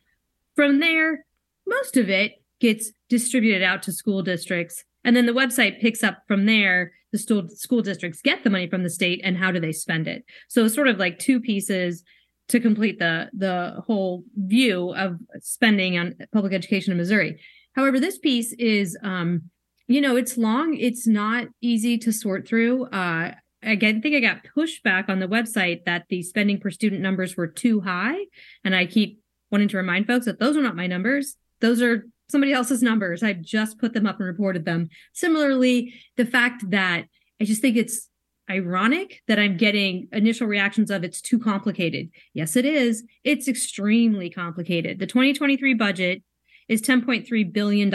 From 0.55 0.79
there, 0.79 1.25
most 1.65 1.95
of 1.95 2.09
it 2.09 2.43
gets 2.59 2.91
distributed 3.09 3.63
out 3.63 3.83
to 3.83 3.91
school 3.91 4.21
districts. 4.21 4.83
And 5.03 5.15
then 5.15 5.27
the 5.27 5.33
website 5.33 5.79
picks 5.79 6.03
up 6.03 6.23
from 6.27 6.45
there. 6.45 6.91
The 7.13 7.19
school, 7.19 7.47
school 7.49 7.81
districts 7.81 8.21
get 8.21 8.43
the 8.43 8.49
money 8.49 8.67
from 8.67 8.83
the 8.83 8.89
state 8.89 9.21
and 9.23 9.37
how 9.37 9.51
do 9.51 9.61
they 9.61 9.71
spend 9.71 10.09
it? 10.09 10.25
So 10.49 10.65
it's 10.65 10.75
sort 10.75 10.89
of 10.89 10.97
like 10.97 11.19
two 11.19 11.39
pieces 11.39 12.03
to 12.49 12.59
complete 12.59 12.99
the 12.99 13.29
the 13.33 13.81
whole 13.85 14.23
view 14.35 14.93
of 14.93 15.17
spending 15.41 15.97
on 15.97 16.15
public 16.31 16.53
education 16.53 16.91
in 16.91 16.97
Missouri. 16.97 17.39
However, 17.75 17.99
this 17.99 18.17
piece 18.17 18.53
is, 18.53 18.97
um, 19.03 19.43
you 19.87 20.01
know, 20.01 20.15
it's 20.15 20.37
long. 20.37 20.75
It's 20.75 21.05
not 21.05 21.47
easy 21.61 21.97
to 21.99 22.11
sort 22.11 22.47
through. 22.47 22.85
Uh, 22.85 23.33
again, 23.61 23.97
I 23.97 24.01
think 24.01 24.15
I 24.15 24.19
got 24.19 24.45
pushback 24.55 25.09
on 25.09 25.19
the 25.19 25.27
website 25.27 25.85
that 25.85 26.05
the 26.09 26.23
spending 26.23 26.59
per 26.59 26.71
student 26.71 27.01
numbers 27.01 27.37
were 27.37 27.47
too 27.47 27.81
high, 27.81 28.17
and 28.63 28.75
I 28.75 28.85
keep 28.85 29.19
wanting 29.51 29.67
to 29.69 29.77
remind 29.77 30.07
folks 30.07 30.25
that 30.25 30.39
those 30.39 30.57
are 30.57 30.61
not 30.61 30.75
my 30.75 30.87
numbers. 30.87 31.37
Those 31.59 31.81
are 31.81 32.05
somebody 32.29 32.51
else's 32.51 32.81
numbers. 32.81 33.23
I 33.23 33.33
just 33.33 33.79
put 33.79 33.93
them 33.93 34.05
up 34.05 34.19
and 34.19 34.27
reported 34.27 34.65
them. 34.65 34.89
Similarly, 35.13 35.93
the 36.17 36.25
fact 36.25 36.69
that 36.71 37.05
I 37.39 37.45
just 37.45 37.61
think 37.61 37.77
it's 37.77 38.09
ironic 38.49 39.21
that 39.27 39.39
I'm 39.39 39.57
getting 39.57 40.07
initial 40.11 40.47
reactions 40.47 40.89
of 40.89 41.03
it's 41.03 41.21
too 41.21 41.39
complicated. 41.39 42.09
Yes, 42.33 42.55
it 42.55 42.65
is. 42.65 43.03
It's 43.23 43.47
extremely 43.47 44.29
complicated. 44.29 44.99
The 44.99 45.07
2023 45.07 45.73
budget 45.73 46.23
is 46.67 46.81
$10.3 46.81 47.53
billion. 47.53 47.89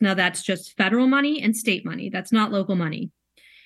Now, 0.00 0.14
that's 0.14 0.42
just 0.42 0.76
federal 0.76 1.06
money 1.06 1.42
and 1.42 1.56
state 1.56 1.84
money. 1.84 2.08
That's 2.10 2.32
not 2.32 2.52
local 2.52 2.76
money. 2.76 3.10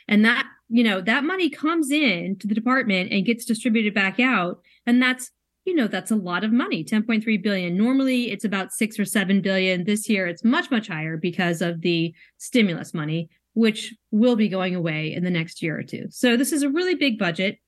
And 0.08 0.24
that, 0.24 0.46
you 0.68 0.82
know, 0.82 1.00
that 1.00 1.24
money 1.24 1.50
comes 1.50 1.90
in 1.90 2.36
to 2.40 2.46
the 2.46 2.54
department 2.54 3.12
and 3.12 3.24
gets 3.24 3.44
distributed 3.44 3.94
back 3.94 4.18
out. 4.18 4.60
And 4.86 5.00
that's, 5.00 5.30
you 5.64 5.74
know, 5.74 5.86
that's 5.86 6.10
a 6.10 6.16
lot 6.16 6.42
of 6.42 6.52
money, 6.52 6.84
10.3 6.84 7.42
billion. 7.42 7.76
Normally 7.76 8.30
it's 8.30 8.44
about 8.44 8.72
six 8.72 8.98
or 8.98 9.04
seven 9.04 9.40
billion. 9.40 9.84
This 9.84 10.08
year 10.08 10.26
it's 10.26 10.44
much, 10.44 10.70
much 10.70 10.88
higher 10.88 11.16
because 11.16 11.62
of 11.62 11.82
the 11.82 12.14
stimulus 12.38 12.92
money 12.92 13.28
which 13.54 13.94
will 14.10 14.36
be 14.36 14.48
going 14.48 14.74
away 14.74 15.12
in 15.12 15.24
the 15.24 15.30
next 15.30 15.62
year 15.62 15.78
or 15.78 15.82
two. 15.82 16.06
So 16.10 16.36
this 16.36 16.52
is 16.52 16.62
a 16.62 16.70
really 16.70 16.94
big 16.94 17.18
budget. 17.18 17.58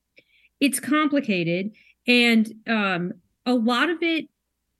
It's 0.61 0.81
complicated, 0.81 1.73
and 2.07 2.53
um, 2.69 3.13
a 3.47 3.55
lot 3.55 3.91
of 3.91 3.99
it 4.03 4.27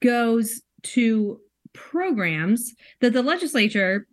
goes 0.01 0.63
to 0.83 1.41
programs 1.73 2.75
that 3.01 3.13
the 3.13 3.23
legislature 3.23 4.07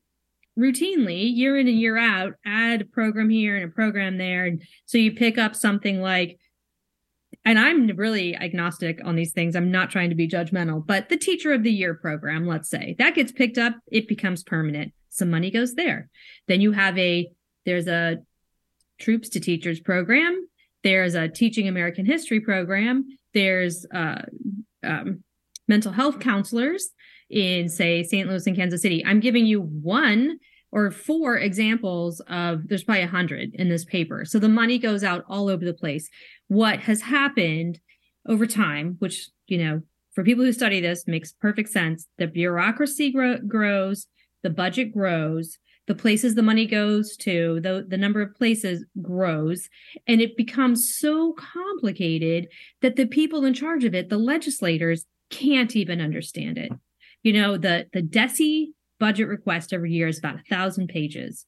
routinely, 0.57 1.35
year 1.35 1.57
in 1.57 1.67
and 1.67 1.79
year 1.79 1.97
out, 1.97 2.33
add 2.45 2.81
a 2.81 2.85
program 2.85 3.29
here 3.29 3.55
and 3.55 3.65
a 3.65 3.73
program 3.73 4.17
there. 4.17 4.45
And 4.45 4.61
so 4.85 4.97
you 4.97 5.13
pick 5.13 5.37
up 5.37 5.55
something 5.55 6.01
like, 6.01 6.37
and 7.45 7.57
I'm 7.57 7.87
really 7.95 8.35
agnostic 8.35 8.99
on 9.05 9.15
these 9.15 9.31
things. 9.31 9.55
I'm 9.55 9.71
not 9.71 9.89
trying 9.89 10.09
to 10.09 10.15
be 10.15 10.27
judgmental, 10.27 10.85
but 10.85 11.09
the 11.09 11.17
teacher 11.17 11.53
of 11.53 11.63
the 11.63 11.71
year 11.71 11.93
program, 11.93 12.45
let's 12.45 12.69
say, 12.69 12.95
that 12.99 13.15
gets 13.15 13.31
picked 13.31 13.57
up, 13.57 13.75
it 13.91 14.07
becomes 14.07 14.43
permanent 14.43 14.91
some 15.19 15.29
money 15.29 15.51
goes 15.51 15.75
there. 15.75 16.09
Then 16.47 16.61
you 16.61 16.71
have 16.71 16.97
a 16.97 17.29
there's 17.65 17.87
a 17.87 18.17
troops 18.99 19.29
to 19.29 19.39
teachers 19.39 19.79
program. 19.79 20.47
There's 20.83 21.15
a 21.15 21.27
teaching 21.27 21.67
American 21.67 22.05
history 22.05 22.39
program. 22.39 23.05
There's 23.33 23.85
uh, 23.93 24.23
um, 24.83 25.23
mental 25.67 25.91
health 25.91 26.19
counselors 26.19 26.89
in 27.29 27.69
say 27.69 28.03
St. 28.03 28.27
Louis 28.27 28.47
and 28.47 28.55
Kansas 28.55 28.81
City. 28.81 29.05
I'm 29.05 29.19
giving 29.19 29.45
you 29.45 29.61
one 29.61 30.39
or 30.71 30.91
four 30.91 31.37
examples 31.37 32.21
of 32.27 32.67
there's 32.67 32.83
probably 32.83 33.03
a 33.03 33.07
hundred 33.07 33.55
in 33.55 33.69
this 33.69 33.85
paper. 33.85 34.23
So 34.25 34.39
the 34.39 34.49
money 34.49 34.77
goes 34.77 35.03
out 35.03 35.25
all 35.27 35.49
over 35.49 35.65
the 35.65 35.73
place. 35.73 36.09
What 36.47 36.79
has 36.81 37.01
happened 37.01 37.79
over 38.27 38.45
time, 38.45 38.95
which 38.99 39.29
you 39.47 39.57
know, 39.63 39.81
for 40.13 40.23
people 40.23 40.43
who 40.43 40.53
study 40.53 40.79
this, 40.79 41.07
makes 41.07 41.33
perfect 41.33 41.69
sense. 41.69 42.07
The 42.17 42.27
bureaucracy 42.27 43.11
grow- 43.11 43.39
grows 43.39 44.07
the 44.43 44.49
budget 44.49 44.93
grows 44.93 45.57
the 45.89 45.95
places 45.95 46.35
the 46.35 46.43
money 46.43 46.67
goes 46.67 47.17
to 47.17 47.59
the, 47.61 47.83
the 47.87 47.97
number 47.97 48.21
of 48.21 48.35
places 48.35 48.85
grows 49.01 49.69
and 50.05 50.21
it 50.21 50.37
becomes 50.37 50.95
so 50.95 51.33
complicated 51.33 52.47
that 52.83 52.95
the 52.95 53.07
people 53.07 53.43
in 53.43 53.55
charge 53.55 53.83
of 53.83 53.95
it 53.95 54.07
the 54.07 54.17
legislators 54.17 55.07
can't 55.29 55.75
even 55.75 56.01
understand 56.01 56.57
it. 56.57 56.71
You 57.23 57.33
know 57.33 57.57
the 57.57 57.87
the 57.91 58.01
DESE 58.01 58.69
budget 58.99 59.27
request 59.27 59.73
every 59.73 59.91
year 59.91 60.07
is 60.07 60.19
about 60.19 60.35
a 60.35 60.43
thousand 60.49 60.87
pages. 60.87 61.45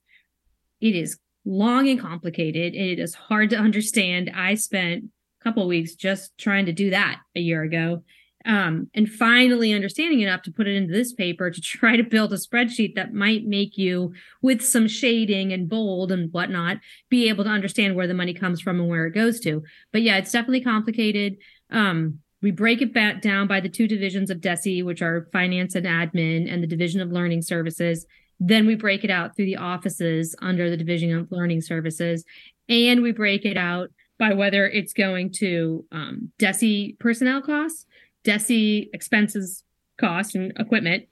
It 0.80 0.96
is 0.96 1.20
long 1.46 1.88
and 1.88 2.00
complicated. 2.00 2.74
It 2.76 3.00
is 3.00 3.14
hard 3.14 3.50
to 3.52 3.58
understand. 3.58 4.32
I 4.34 4.56
spent 4.56 5.06
a 5.06 5.44
couple 5.44 5.68
weeks 5.68 5.96
just 5.96 6.38
trying 6.38 6.66
to 6.66 6.74
do 6.74 6.90
that 6.90 7.20
a 7.36 7.40
year 7.40 7.62
ago 7.62 8.04
um, 8.46 8.90
and 8.94 9.10
finally 9.10 9.74
understanding 9.74 10.22
enough 10.22 10.42
to 10.44 10.52
put 10.52 10.68
it 10.68 10.76
into 10.76 10.94
this 10.94 11.14
paper 11.14 11.50
to 11.50 11.62
try 11.62 11.96
to 11.96 12.04
build 12.04 12.34
a 12.34 12.38
spreadsheet 12.38 12.96
that 12.96 13.14
might 13.14 13.46
make 13.46 13.78
you, 13.78 14.14
with 14.42 14.62
some 14.62 14.88
shading 14.88 15.52
and 15.52 15.70
bold 15.70 16.12
and 16.12 16.32
whatnot, 16.32 16.78
be 17.10 17.30
able 17.30 17.44
to 17.44 17.50
understand 17.50 17.96
where 17.96 18.08
the 18.08 18.14
money 18.14 18.34
comes 18.34 18.62
from 18.62 18.80
and 18.80 18.90
where 18.90 19.06
it 19.06 19.14
goes 19.14 19.40
to. 19.42 19.64
But 19.92 20.02
yeah, 20.02 20.18
it's 20.18 20.32
definitely 20.32 20.62
complicated. 20.62 21.38
Um, 21.70 22.20
we 22.42 22.52
break 22.52 22.82
it 22.82 22.94
back 22.94 23.22
down 23.22 23.48
by 23.48 23.60
the 23.60 23.70
two 23.70 23.88
divisions 23.88 24.32
of 24.32 24.42
DESE, 24.42 24.84
which 24.84 25.02
are 25.02 25.28
finance 25.32 25.76
and 25.76 25.86
admin, 25.86 26.52
and 26.52 26.64
the 26.64 26.68
division 26.68 27.00
of 27.00 27.12
learning 27.12 27.44
services. 27.44 28.06
Then 28.40 28.66
we 28.66 28.74
break 28.74 29.04
it 29.04 29.12
out 29.12 29.36
through 29.36 29.46
the 29.46 29.58
offices 29.58 30.36
under 30.42 30.70
the 30.70 30.78
division 30.78 31.16
of 31.16 31.32
learning 31.32 31.62
services, 31.62 32.26
and 32.68 33.04
we 33.04 33.12
break 33.12 33.46
it 33.46 33.58
out 33.58 33.92
by 34.18 34.34
whether 34.34 34.68
it's 34.68 34.94
going 34.94 35.32
to 35.32 35.86
um, 35.92 36.32
personnel 37.00 37.42
costs 37.42 37.86
DESE 38.24 38.90
expenses, 38.94 39.64
cost, 39.98 40.36
and 40.36 40.54
equipment, 40.60 41.06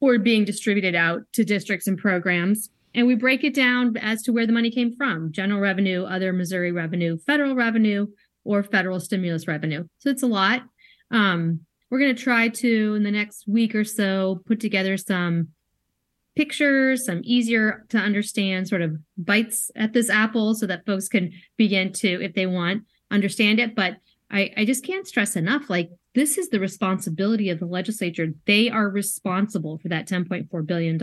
or 0.00 0.18
being 0.18 0.44
distributed 0.44 0.94
out 0.94 1.22
to 1.32 1.44
districts 1.44 1.86
and 1.86 1.98
programs. 1.98 2.70
And 2.94 3.06
we 3.06 3.14
break 3.14 3.44
it 3.44 3.54
down 3.54 3.96
as 3.98 4.22
to 4.22 4.32
where 4.32 4.46
the 4.46 4.52
money 4.52 4.70
came 4.70 4.96
from 4.96 5.32
general 5.32 5.60
revenue, 5.60 6.04
other 6.04 6.32
Missouri 6.32 6.72
revenue, 6.72 7.18
federal 7.18 7.54
revenue, 7.54 8.06
or 8.44 8.62
federal 8.62 8.98
stimulus 9.00 9.46
revenue. 9.46 9.86
So 9.98 10.10
it's 10.10 10.22
a 10.22 10.26
lot. 10.26 10.62
Um, 11.10 11.60
we're 11.90 12.00
going 12.00 12.14
to 12.14 12.22
try 12.22 12.48
to, 12.48 12.94
in 12.94 13.02
the 13.02 13.10
next 13.10 13.46
week 13.46 13.74
or 13.74 13.84
so, 13.84 14.42
put 14.46 14.60
together 14.60 14.96
some 14.96 15.48
pictures, 16.36 17.04
some 17.04 17.20
easier 17.24 17.84
to 17.90 17.98
understand 17.98 18.68
sort 18.68 18.82
of 18.82 18.96
bites 19.18 19.70
at 19.76 19.92
this 19.92 20.08
apple 20.08 20.54
so 20.54 20.66
that 20.66 20.86
folks 20.86 21.08
can 21.08 21.32
begin 21.56 21.92
to, 21.92 22.22
if 22.22 22.34
they 22.34 22.46
want, 22.46 22.84
understand 23.10 23.58
it. 23.58 23.74
But 23.74 23.96
I, 24.30 24.52
I 24.56 24.64
just 24.64 24.84
can't 24.84 25.06
stress 25.06 25.36
enough 25.36 25.68
like 25.68 25.90
this 26.14 26.38
is 26.38 26.48
the 26.48 26.60
responsibility 26.60 27.50
of 27.50 27.60
the 27.60 27.66
legislature. 27.66 28.28
They 28.46 28.68
are 28.68 28.88
responsible 28.88 29.78
for 29.78 29.88
that 29.88 30.08
$10.4 30.08 30.66
billion 30.66 31.02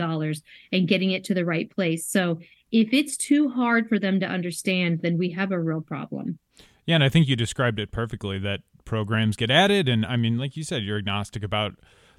and 0.72 0.88
getting 0.88 1.10
it 1.10 1.24
to 1.24 1.34
the 1.34 1.44
right 1.44 1.70
place. 1.70 2.06
So 2.06 2.40
if 2.70 2.92
it's 2.92 3.16
too 3.16 3.48
hard 3.48 3.88
for 3.88 3.98
them 3.98 4.20
to 4.20 4.26
understand, 4.26 5.00
then 5.02 5.16
we 5.16 5.30
have 5.30 5.52
a 5.52 5.60
real 5.60 5.80
problem. 5.80 6.38
Yeah, 6.86 6.96
and 6.96 7.04
I 7.04 7.08
think 7.08 7.28
you 7.28 7.36
described 7.36 7.78
it 7.78 7.90
perfectly 7.90 8.38
that 8.40 8.60
programs 8.84 9.36
get 9.36 9.50
added. 9.50 9.88
And 9.88 10.04
I 10.04 10.16
mean, 10.16 10.38
like 10.38 10.56
you 10.56 10.62
said, 10.62 10.82
you're 10.82 10.98
agnostic 10.98 11.42
about 11.42 11.74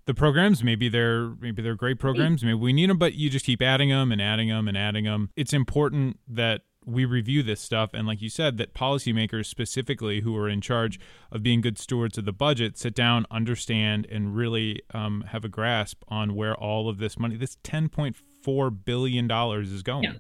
the 0.06 0.14
programs 0.16 0.64
maybe 0.64 0.90
they're 0.90 1.36
maybe 1.40 1.62
they're 1.62 1.76
great 1.76 2.00
programs 2.00 2.44
maybe 2.44 2.56
we 2.56 2.74
need 2.74 2.90
them 2.90 2.98
but 2.98 3.14
you 3.14 3.30
just 3.30 3.46
keep 3.46 3.62
adding 3.62 3.90
them 3.90 4.12
and 4.12 4.20
adding 4.20 4.50
them 4.50 4.68
and 4.68 4.76
adding 4.76 5.06
them 5.06 5.30
it's 5.36 5.54
important 5.54 6.18
that 6.28 6.62
we 6.90 7.06
review 7.06 7.44
this 7.44 7.62
stuff, 7.62 7.92
and 7.94 8.08
like 8.08 8.22
you 8.22 8.30
said, 8.30 8.58
that 8.58 8.74
policymakers 8.74 9.46
specifically 9.46 10.22
who 10.22 10.36
are 10.36 10.50
in 10.50 10.62
charge 10.62 11.00
of 11.32 11.44
being 11.44 11.62
good 11.62 11.78
stewards 11.78 12.18
of 12.18 12.26
the 12.26 12.34
budget 12.34 12.78
sit 12.78 12.96
down, 12.96 13.26
understand, 13.30 14.08
and 14.10 14.36
really 14.36 14.82
um, 14.94 15.24
have 15.30 15.46
a 15.46 15.50
grasp 15.50 16.04
on 16.08 16.36
where 16.36 16.56
all 16.56 16.90
of 16.90 16.98
this 16.98 17.20
money, 17.20 17.36
this 17.36 17.58
ten 17.64 17.90
point 17.90 18.16
four 18.44 18.70
billion 18.70 19.28
dollars, 19.28 19.72
is 19.72 19.84
going. 19.84 20.04
Yeah 20.04 20.14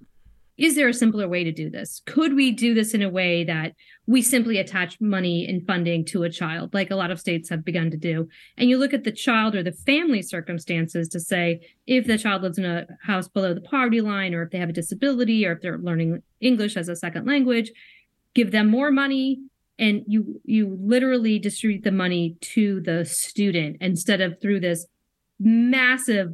is 0.59 0.75
there 0.75 0.89
a 0.89 0.93
simpler 0.93 1.27
way 1.27 1.45
to 1.45 1.53
do 1.53 1.69
this? 1.69 2.01
Could 2.05 2.35
we 2.35 2.51
do 2.51 2.73
this 2.73 2.93
in 2.93 3.01
a 3.01 3.09
way 3.09 3.45
that 3.45 3.71
we 4.07 4.21
simply 4.21 4.57
attach 4.57 4.99
money 4.99 5.47
and 5.47 5.65
funding 5.65 6.03
to 6.07 6.23
a 6.23 6.29
child, 6.29 6.73
like 6.73 6.91
a 6.91 6.97
lot 6.97 7.11
of 7.11 7.19
states 7.19 7.49
have 7.49 7.63
begun 7.63 7.89
to 7.91 7.97
do? 7.97 8.27
And 8.57 8.69
you 8.69 8.77
look 8.77 8.93
at 8.93 9.05
the 9.05 9.11
child 9.13 9.55
or 9.55 9.63
the 9.63 9.71
family 9.71 10.21
circumstances 10.21 11.07
to 11.09 11.19
say 11.21 11.61
if 11.87 12.07
the 12.07 12.17
child 12.17 12.41
lives 12.41 12.57
in 12.57 12.65
a 12.65 12.85
house 13.03 13.29
below 13.29 13.53
the 13.53 13.61
poverty 13.61 14.01
line, 14.01 14.33
or 14.33 14.43
if 14.43 14.51
they 14.51 14.57
have 14.57 14.67
a 14.67 14.73
disability, 14.73 15.45
or 15.45 15.53
if 15.53 15.61
they're 15.61 15.77
learning 15.77 16.21
English 16.41 16.75
as 16.75 16.89
a 16.89 16.95
second 16.95 17.25
language, 17.25 17.71
give 18.35 18.51
them 18.51 18.67
more 18.67 18.91
money. 18.91 19.39
And 19.77 20.03
you 20.07 20.41
you 20.43 20.77
literally 20.81 21.39
distribute 21.39 21.85
the 21.85 21.91
money 21.93 22.35
to 22.41 22.81
the 22.81 23.05
student 23.05 23.77
instead 23.79 24.19
of 24.19 24.41
through 24.41 24.59
this 24.59 24.85
massive 25.39 26.33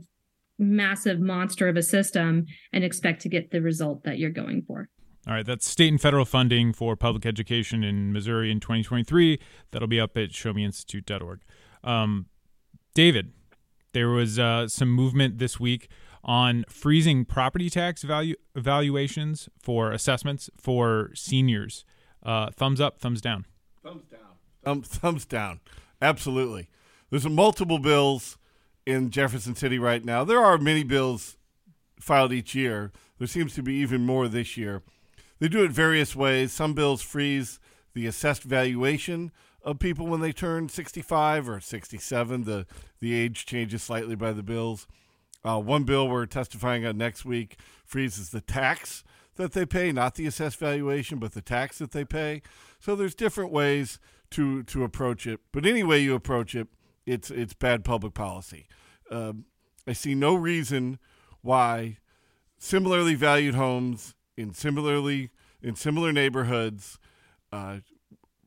massive 0.57 1.19
monster 1.19 1.67
of 1.67 1.75
a 1.75 1.83
system 1.83 2.45
and 2.71 2.83
expect 2.83 3.21
to 3.21 3.29
get 3.29 3.51
the 3.51 3.62
result 3.62 4.03
that 4.03 4.17
you're 4.17 4.29
going 4.31 4.63
for. 4.65 4.89
All 5.27 5.33
right, 5.33 5.45
that's 5.45 5.67
state 5.67 5.91
and 5.91 6.00
federal 6.00 6.25
funding 6.25 6.71
for 6.71 6.95
public 6.95 7.25
education 7.25 7.83
in 7.83 8.13
Missouri 8.13 8.51
in 8.51 8.59
2023. 8.59 9.39
That'll 9.71 9.88
be 9.88 10.00
up 10.00 10.15
at 10.17 10.29
showmeinstitute.org. 10.29 11.41
Um, 11.83 12.27
David, 12.93 13.33
there 13.93 14.09
was 14.09 14.38
uh, 14.38 14.67
some 14.67 14.89
movement 14.89 15.39
this 15.39 15.59
week 15.59 15.89
on 16.24 16.63
freezing 16.69 17.25
property 17.25 17.69
tax 17.69 18.03
value 18.03 18.35
evaluations 18.55 19.50
for 19.59 19.91
assessments 19.91 20.50
for 20.57 21.12
seniors. 21.15 21.85
Uh, 22.21 22.51
thumbs 22.51 22.79
up, 22.79 23.00
thumbs 23.00 23.21
down. 23.21 23.45
Thumbs 23.83 24.05
down. 24.12 24.19
Um, 24.65 24.81
thumbs 24.81 25.25
down. 25.25 25.59
Absolutely. 26.01 26.69
There's 27.09 27.27
multiple 27.27 27.79
bills 27.79 28.38
in 28.85 29.09
Jefferson 29.09 29.55
City 29.55 29.79
right 29.79 30.03
now. 30.03 30.23
There 30.23 30.43
are 30.43 30.57
many 30.57 30.83
bills 30.83 31.37
filed 31.99 32.33
each 32.33 32.53
year. 32.53 32.91
There 33.17 33.27
seems 33.27 33.55
to 33.55 33.63
be 33.63 33.73
even 33.75 34.05
more 34.05 34.27
this 34.27 34.57
year. 34.57 34.83
They 35.39 35.47
do 35.47 35.63
it 35.63 35.71
various 35.71 36.15
ways. 36.15 36.51
Some 36.53 36.73
bills 36.73 37.01
freeze 37.01 37.59
the 37.93 38.05
assessed 38.05 38.43
valuation 38.43 39.31
of 39.63 39.79
people 39.79 40.05
when 40.05 40.21
they 40.21 40.31
turn 40.31 40.69
65 40.69 41.49
or 41.49 41.59
67. 41.59 42.43
The 42.43 42.67
the 42.99 43.13
age 43.13 43.45
changes 43.45 43.83
slightly 43.83 44.15
by 44.15 44.31
the 44.31 44.43
bills. 44.43 44.87
Uh, 45.43 45.59
one 45.59 45.83
bill 45.83 46.07
we're 46.07 46.25
testifying 46.25 46.85
on 46.85 46.97
next 46.97 47.25
week 47.25 47.57
freezes 47.85 48.29
the 48.29 48.41
tax 48.41 49.03
that 49.35 49.51
they 49.51 49.65
pay, 49.65 49.91
not 49.91 50.15
the 50.15 50.25
assessed 50.25 50.57
valuation, 50.57 51.19
but 51.19 51.33
the 51.33 51.41
tax 51.41 51.77
that 51.79 51.91
they 51.91 52.05
pay. 52.05 52.41
So 52.79 52.95
there's 52.95 53.15
different 53.15 53.51
ways 53.51 53.99
to 54.31 54.63
to 54.63 54.83
approach 54.83 55.27
it. 55.27 55.39
But 55.51 55.65
any 55.65 55.83
way 55.83 55.99
you 55.99 56.15
approach 56.15 56.55
it, 56.55 56.67
it's 57.05 57.31
it's 57.31 57.53
bad 57.53 57.83
public 57.83 58.13
policy. 58.13 58.67
Um, 59.12 59.45
I 59.88 59.93
see 59.93 60.15
no 60.15 60.35
reason 60.35 61.00
why 61.41 61.97
similarly 62.57 63.15
valued 63.15 63.55
homes 63.55 64.15
in 64.38 64.53
similarly 64.53 65.29
in 65.62 65.75
similar 65.75 66.12
neighborhoods 66.12 67.00
uh, 67.51 67.77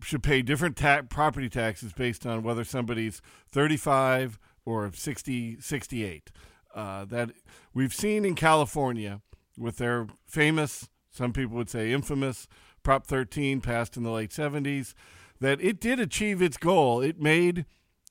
should 0.02 0.22
pay 0.22 0.42
different 0.42 0.76
ta- 0.76 1.02
property 1.02 1.48
taxes 1.48 1.92
based 1.92 2.26
on 2.26 2.42
whether 2.42 2.64
somebody's 2.64 3.20
35 3.50 4.38
or 4.64 4.90
60 4.92 5.60
68. 5.60 6.30
Uh, 6.74 7.04
that 7.06 7.30
we've 7.74 7.94
seen 7.94 8.24
in 8.24 8.34
California 8.34 9.20
with 9.56 9.78
their 9.78 10.06
famous, 10.26 10.88
some 11.10 11.32
people 11.32 11.56
would 11.56 11.70
say 11.70 11.92
infamous, 11.92 12.46
Prop 12.82 13.06
13 13.06 13.60
passed 13.60 13.96
in 13.96 14.02
the 14.02 14.10
late 14.10 14.30
70s, 14.30 14.94
that 15.40 15.60
it 15.60 15.80
did 15.80 15.98
achieve 15.98 16.40
its 16.40 16.56
goal. 16.56 17.00
It 17.00 17.20
made 17.20 17.64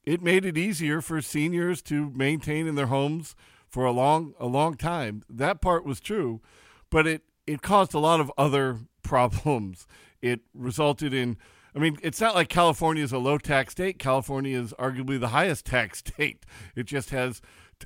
it 0.07 0.21
made 0.21 0.45
it 0.45 0.57
easier 0.57 1.01
for 1.01 1.21
seniors 1.21 1.81
to 1.81 2.09
maintain 2.11 2.65
in 2.65 2.75
their 2.75 2.87
homes 2.87 3.35
for 3.67 3.83
a 3.83 3.91
long 3.91 4.33
a 4.39 4.45
long 4.45 4.75
time. 4.75 5.21
That 5.29 5.59
part 5.59 5.85
was 5.85 5.99
true, 5.99 6.39
but 6.89 7.05
it 7.05 7.23
it 7.45 7.61
caused 7.61 7.93
a 7.93 7.99
lot 7.99 8.21
of 8.21 8.31
other 8.37 8.79
problems. 9.03 9.85
It 10.21 10.39
resulted 10.53 11.13
in 11.13 11.35
I 11.75 11.79
mean, 11.79 11.97
it's 12.01 12.21
not 12.21 12.35
like 12.35 12.47
California 12.47 13.03
is 13.03 13.11
a 13.11 13.17
low 13.17 13.37
tax 13.37 13.73
state. 13.73 13.99
California 13.99 14.57
is 14.57 14.73
arguably 14.79 15.19
the 15.19 15.27
highest 15.27 15.65
tax 15.75 15.99
state. 15.99 16.45
It 16.73 16.85
just 16.85 17.09
has 17.09 17.41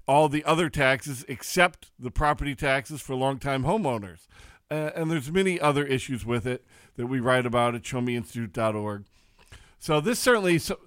all 0.07 0.29
the 0.29 0.45
other 0.45 0.69
taxes 0.69 1.25
except 1.27 1.89
the 1.97 2.12
property 2.12 2.53
taxes 2.53 3.01
for 3.01 3.15
longtime 3.15 3.63
homeowners. 3.63 4.27
Uh, 4.69 4.91
and 4.95 5.10
there's 5.10 5.31
many 5.31 5.60
other 5.60 5.86
issues 5.86 6.23
with 6.23 6.45
it 6.45 6.63
that 6.97 7.07
we 7.07 7.19
write 7.19 7.47
about 7.47 7.73
at 7.73 7.81
showmeinstitute.org. 7.81 9.05
So 9.79 9.99
this 9.99 10.19
certainly 10.19 10.60
so, 10.60 10.77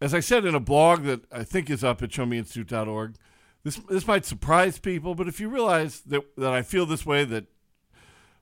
as 0.00 0.14
I 0.14 0.20
said 0.20 0.44
in 0.44 0.54
a 0.54 0.60
blog 0.60 1.04
that 1.04 1.30
I 1.30 1.44
think 1.44 1.68
is 1.68 1.84
up 1.84 2.02
at 2.02 2.10
showmeinstitute.org, 2.10 3.16
this 3.62 3.76
this 3.88 4.06
might 4.06 4.24
surprise 4.24 4.78
people, 4.78 5.14
but 5.14 5.28
if 5.28 5.38
you 5.38 5.48
realize 5.48 6.00
that 6.02 6.22
that 6.36 6.52
I 6.52 6.62
feel 6.62 6.86
this 6.86 7.04
way, 7.04 7.24
that 7.24 7.46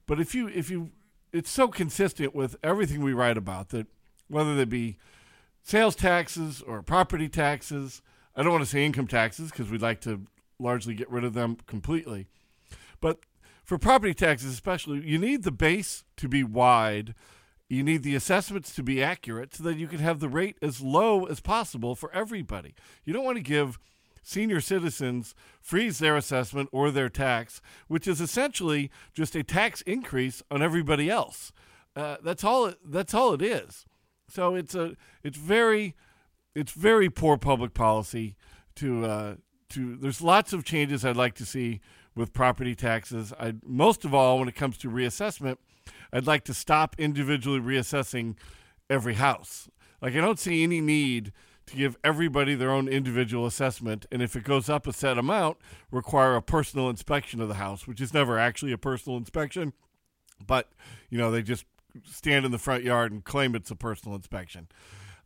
but 0.07 0.21
if 0.21 0.35
you 0.35 0.49
if 0.49 0.71
you 0.71 0.92
it's 1.33 1.51
so 1.51 1.68
consistent 1.68 2.35
with 2.35 2.57
everything 2.62 3.03
we 3.03 3.12
write 3.12 3.37
about 3.37 3.71
that 3.71 3.87
whether 4.29 4.55
they 4.55 4.64
be 4.64 4.97
sales 5.62 5.97
taxes 5.97 6.62
or 6.62 6.83
property 6.83 7.29
taxes, 7.29 8.01
I 8.37 8.42
don't 8.42 8.53
want 8.53 8.64
to 8.64 8.71
say 8.71 8.85
income 8.85 9.09
taxes 9.09 9.51
because 9.51 9.71
we'd 9.71 9.83
like 9.83 10.01
to 10.03 10.23
largely 10.59 10.94
get 10.94 11.11
rid 11.11 11.25
of 11.25 11.35
them 11.35 11.57
completely. 11.66 12.27
But 13.01 13.21
for 13.64 13.77
property 13.77 14.14
taxes 14.14 14.53
especially, 14.53 15.05
you 15.05 15.18
need 15.18 15.42
the 15.42 15.51
base 15.51 16.05
to 16.16 16.29
be 16.29 16.44
wide 16.44 17.14
you 17.68 17.83
need 17.83 18.02
the 18.02 18.14
assessments 18.14 18.74
to 18.74 18.83
be 18.83 19.02
accurate 19.02 19.54
so 19.54 19.62
that 19.64 19.76
you 19.76 19.87
can 19.87 19.98
have 19.98 20.20
the 20.20 20.28
rate 20.28 20.57
as 20.62 20.81
low 20.81 21.26
as 21.26 21.40
possible 21.40 21.94
for 21.94 22.11
everybody. 22.12 22.74
You 23.04 23.12
don't 23.12 23.24
want 23.24 23.37
to 23.37 23.42
give 23.42 23.78
senior 24.22 24.61
citizens 24.61 25.35
freeze 25.61 25.98
their 25.98 26.16
assessment 26.16 26.68
or 26.72 26.90
their 26.90 27.09
tax, 27.09 27.61
which 27.87 28.07
is 28.07 28.20
essentially 28.20 28.90
just 29.14 29.35
a 29.35 29.42
tax 29.42 29.83
increase 29.83 30.42
on 30.50 30.62
everybody 30.62 31.11
else. 31.11 31.52
Uh, 31.96 32.16
that's 32.22 32.44
all. 32.44 32.66
It, 32.66 32.78
that's 32.85 33.14
all 33.14 33.33
it 33.33 33.42
is. 33.42 33.85
So 34.28 34.54
it's 34.54 34.74
a. 34.74 34.96
It's 35.22 35.38
very. 35.38 35.94
It's 36.54 36.72
very 36.72 37.11
poor 37.11 37.37
public 37.37 37.74
policy 37.74 38.37
to. 38.76 39.04
Uh, 39.04 39.35
to. 39.70 39.96
There's 39.96 40.22
lots 40.22 40.52
of 40.52 40.64
changes 40.64 41.04
I'd 41.04 41.16
like 41.16 41.35
to 41.37 41.46
see 41.46 41.81
with 42.14 42.33
property 42.33 42.74
taxes. 42.74 43.33
I 43.38 43.54
most 43.64 44.04
of 44.04 44.14
all 44.14 44.38
when 44.38 44.48
it 44.48 44.54
comes 44.54 44.78
to 44.78 44.90
reassessment. 44.90 45.57
I'd 46.12 46.27
like 46.27 46.44
to 46.44 46.55
stop 46.55 46.96
individually 46.98 47.61
reassessing 47.61 48.37
every 48.88 49.14
house. 49.14 49.68
Like, 50.01 50.14
I 50.14 50.20
don't 50.20 50.38
see 50.38 50.62
any 50.62 50.81
need 50.81 51.33
to 51.66 51.77
give 51.77 51.96
everybody 52.03 52.55
their 52.55 52.70
own 52.70 52.88
individual 52.88 53.46
assessment, 53.46 54.07
and 54.11 54.22
if 54.22 54.35
it 54.35 54.44
goes 54.44 54.68
up 54.68 54.87
a 54.87 54.92
set 54.92 55.18
amount, 55.18 55.59
require 55.90 56.35
a 56.35 56.42
personal 56.42 56.88
inspection 56.88 57.40
of 57.40 57.48
the 57.48 57.55
house, 57.55 57.87
which 57.87 58.01
is 58.01 58.14
never 58.14 58.38
actually 58.38 58.72
a 58.72 58.79
personal 58.79 59.18
inspection, 59.18 59.72
but 60.44 60.70
you 61.11 61.18
know 61.18 61.31
they 61.31 61.42
just 61.42 61.64
stand 62.05 62.44
in 62.44 62.53
the 62.53 62.59
front 62.59 62.85
yard 62.85 63.12
and 63.12 63.24
claim 63.24 63.55
it's 63.55 63.70
a 63.70 63.77
personal 63.77 64.16
inspection. 64.16 64.68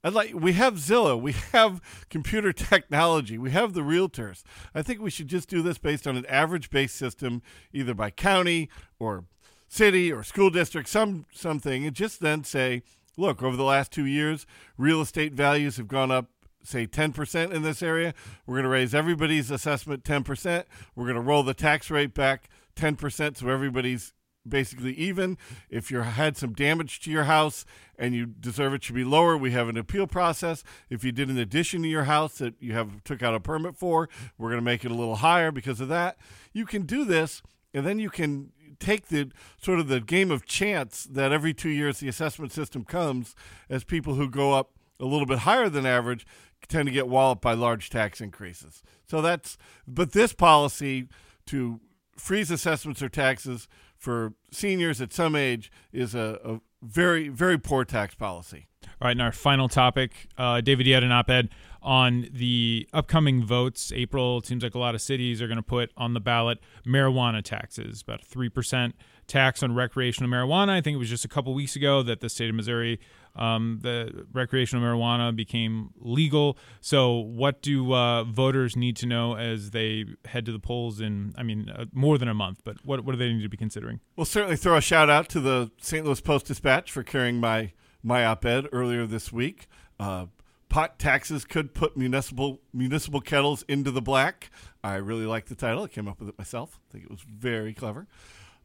I'd 0.04 0.14
like 0.14 0.34
we 0.34 0.54
have 0.54 0.74
Zillow, 0.74 1.20
we 1.20 1.32
have 1.52 1.80
computer 2.10 2.52
technology, 2.52 3.38
we 3.38 3.52
have 3.52 3.72
the 3.72 3.82
realtors. 3.82 4.42
I 4.74 4.82
think 4.82 5.00
we 5.00 5.10
should 5.10 5.28
just 5.28 5.48
do 5.48 5.62
this 5.62 5.78
based 5.78 6.06
on 6.06 6.16
an 6.16 6.26
average 6.26 6.70
based 6.70 6.96
system, 6.96 7.42
either 7.72 7.94
by 7.94 8.10
county 8.10 8.68
or 8.98 9.24
city 9.72 10.12
or 10.12 10.22
school 10.22 10.50
district, 10.50 10.86
some 10.86 11.24
something, 11.32 11.86
and 11.86 11.96
just 11.96 12.20
then 12.20 12.44
say, 12.44 12.82
look, 13.16 13.42
over 13.42 13.56
the 13.56 13.64
last 13.64 13.90
two 13.90 14.04
years, 14.04 14.46
real 14.76 15.00
estate 15.00 15.32
values 15.32 15.78
have 15.78 15.88
gone 15.88 16.10
up, 16.10 16.26
say 16.62 16.86
10% 16.86 17.50
in 17.50 17.62
this 17.62 17.82
area. 17.82 18.12
We're 18.46 18.56
going 18.56 18.64
to 18.64 18.68
raise 18.68 18.94
everybody's 18.94 19.50
assessment 19.50 20.04
10%. 20.04 20.64
We're 20.94 21.04
going 21.06 21.16
to 21.16 21.22
roll 21.22 21.42
the 21.42 21.54
tax 21.54 21.90
rate 21.90 22.12
back 22.12 22.50
10% 22.76 23.38
so 23.38 23.48
everybody's 23.48 24.12
basically 24.46 24.92
even. 24.94 25.38
If 25.70 25.90
you 25.90 26.00
had 26.00 26.36
some 26.36 26.52
damage 26.52 27.00
to 27.00 27.10
your 27.10 27.24
house 27.24 27.64
and 27.98 28.14
you 28.14 28.26
deserve 28.26 28.74
it 28.74 28.84
should 28.84 28.94
be 28.94 29.04
lower, 29.04 29.38
we 29.38 29.52
have 29.52 29.68
an 29.70 29.78
appeal 29.78 30.06
process. 30.06 30.64
If 30.90 31.02
you 31.02 31.12
did 31.12 31.30
an 31.30 31.38
addition 31.38 31.80
to 31.82 31.88
your 31.88 32.04
house 32.04 32.36
that 32.38 32.56
you 32.60 32.74
have 32.74 33.02
took 33.04 33.22
out 33.22 33.34
a 33.34 33.40
permit 33.40 33.76
for, 33.76 34.10
we're 34.36 34.50
going 34.50 34.60
to 34.60 34.64
make 34.64 34.84
it 34.84 34.90
a 34.90 34.94
little 34.94 35.16
higher 35.16 35.50
because 35.50 35.80
of 35.80 35.88
that. 35.88 36.18
You 36.52 36.66
can 36.66 36.82
do 36.82 37.06
this 37.06 37.42
and 37.72 37.86
then 37.86 37.98
you 37.98 38.10
can 38.10 38.52
take 38.78 39.08
the 39.08 39.30
sort 39.60 39.78
of 39.78 39.88
the 39.88 40.00
game 40.00 40.30
of 40.30 40.46
chance 40.46 41.04
that 41.04 41.32
every 41.32 41.54
two 41.54 41.68
years 41.68 42.00
the 42.00 42.08
assessment 42.08 42.52
system 42.52 42.84
comes 42.84 43.34
as 43.68 43.84
people 43.84 44.14
who 44.14 44.28
go 44.28 44.52
up 44.52 44.72
a 45.00 45.04
little 45.04 45.26
bit 45.26 45.40
higher 45.40 45.68
than 45.68 45.86
average 45.86 46.26
tend 46.68 46.86
to 46.86 46.92
get 46.92 47.08
walloped 47.08 47.42
by 47.42 47.54
large 47.54 47.90
tax 47.90 48.20
increases. 48.20 48.82
So 49.06 49.20
that's, 49.20 49.58
but 49.86 50.12
this 50.12 50.32
policy 50.32 51.08
to 51.46 51.80
freeze 52.16 52.50
assessments 52.50 53.02
or 53.02 53.08
taxes 53.08 53.68
for 53.96 54.34
seniors 54.50 55.00
at 55.00 55.12
some 55.12 55.34
age 55.34 55.70
is 55.92 56.14
a, 56.14 56.60
very, 56.82 57.28
very 57.28 57.58
poor 57.58 57.84
tax 57.84 58.14
policy. 58.14 58.66
All 58.84 59.06
right, 59.06 59.12
and 59.12 59.22
our 59.22 59.32
final 59.32 59.68
topic, 59.68 60.28
uh, 60.36 60.60
David, 60.60 60.86
you 60.86 60.94
had 60.94 61.04
an 61.04 61.12
op-ed 61.12 61.48
on 61.82 62.28
the 62.32 62.88
upcoming 62.92 63.44
votes. 63.44 63.92
April, 63.94 64.38
it 64.38 64.46
seems 64.46 64.62
like 64.62 64.74
a 64.74 64.78
lot 64.78 64.94
of 64.94 65.00
cities 65.00 65.40
are 65.42 65.46
going 65.46 65.56
to 65.56 65.62
put 65.62 65.90
on 65.96 66.14
the 66.14 66.20
ballot 66.20 66.58
marijuana 66.86 67.42
taxes, 67.42 68.02
about 68.02 68.22
a 68.22 68.24
three 68.24 68.48
percent 68.48 68.94
tax 69.26 69.62
on 69.62 69.74
recreational 69.74 70.30
marijuana. 70.30 70.70
I 70.70 70.80
think 70.80 70.96
it 70.96 70.98
was 70.98 71.08
just 71.08 71.24
a 71.24 71.28
couple 71.28 71.54
weeks 71.54 71.76
ago 71.76 72.02
that 72.02 72.20
the 72.20 72.28
state 72.28 72.50
of 72.50 72.54
Missouri, 72.54 73.00
um, 73.34 73.78
the 73.82 74.26
recreational 74.32 74.84
marijuana 74.84 75.34
became 75.34 75.90
legal. 75.96 76.58
So, 76.80 77.16
what 77.16 77.62
do 77.62 77.94
uh, 77.94 78.24
voters 78.24 78.76
need 78.76 78.96
to 78.96 79.06
know 79.06 79.34
as 79.34 79.70
they 79.70 80.04
head 80.26 80.44
to 80.46 80.52
the 80.52 80.58
polls 80.58 81.00
in, 81.00 81.32
I 81.36 81.42
mean, 81.42 81.70
uh, 81.70 81.86
more 81.92 82.18
than 82.18 82.28
a 82.28 82.34
month? 82.34 82.60
But 82.64 82.84
what 82.84 83.04
what 83.04 83.12
do 83.12 83.18
they 83.18 83.32
need 83.32 83.42
to 83.42 83.48
be 83.48 83.56
considering? 83.56 84.00
Well, 84.16 84.26
certainly 84.26 84.56
throw 84.56 84.76
a 84.76 84.82
shout 84.82 85.08
out 85.08 85.28
to 85.30 85.40
the 85.40 85.70
St. 85.80 86.04
Louis 86.04 86.20
Post 86.20 86.46
Dispatch 86.46 86.90
for 86.90 87.02
carrying 87.02 87.40
my 87.40 87.72
my 88.02 88.24
op-ed 88.24 88.66
earlier 88.72 89.06
this 89.06 89.32
week. 89.32 89.68
Uh, 89.98 90.26
pot 90.68 90.98
taxes 90.98 91.44
could 91.44 91.74
put 91.74 91.96
municipal 91.96 92.60
municipal 92.72 93.20
kettles 93.20 93.64
into 93.68 93.90
the 93.90 94.02
black. 94.02 94.50
I 94.84 94.94
really 94.96 95.26
like 95.26 95.46
the 95.46 95.54
title. 95.54 95.84
I 95.84 95.88
came 95.88 96.08
up 96.08 96.18
with 96.20 96.28
it 96.28 96.38
myself. 96.38 96.80
I 96.88 96.92
think 96.92 97.04
it 97.04 97.10
was 97.10 97.20
very 97.22 97.72
clever. 97.72 98.06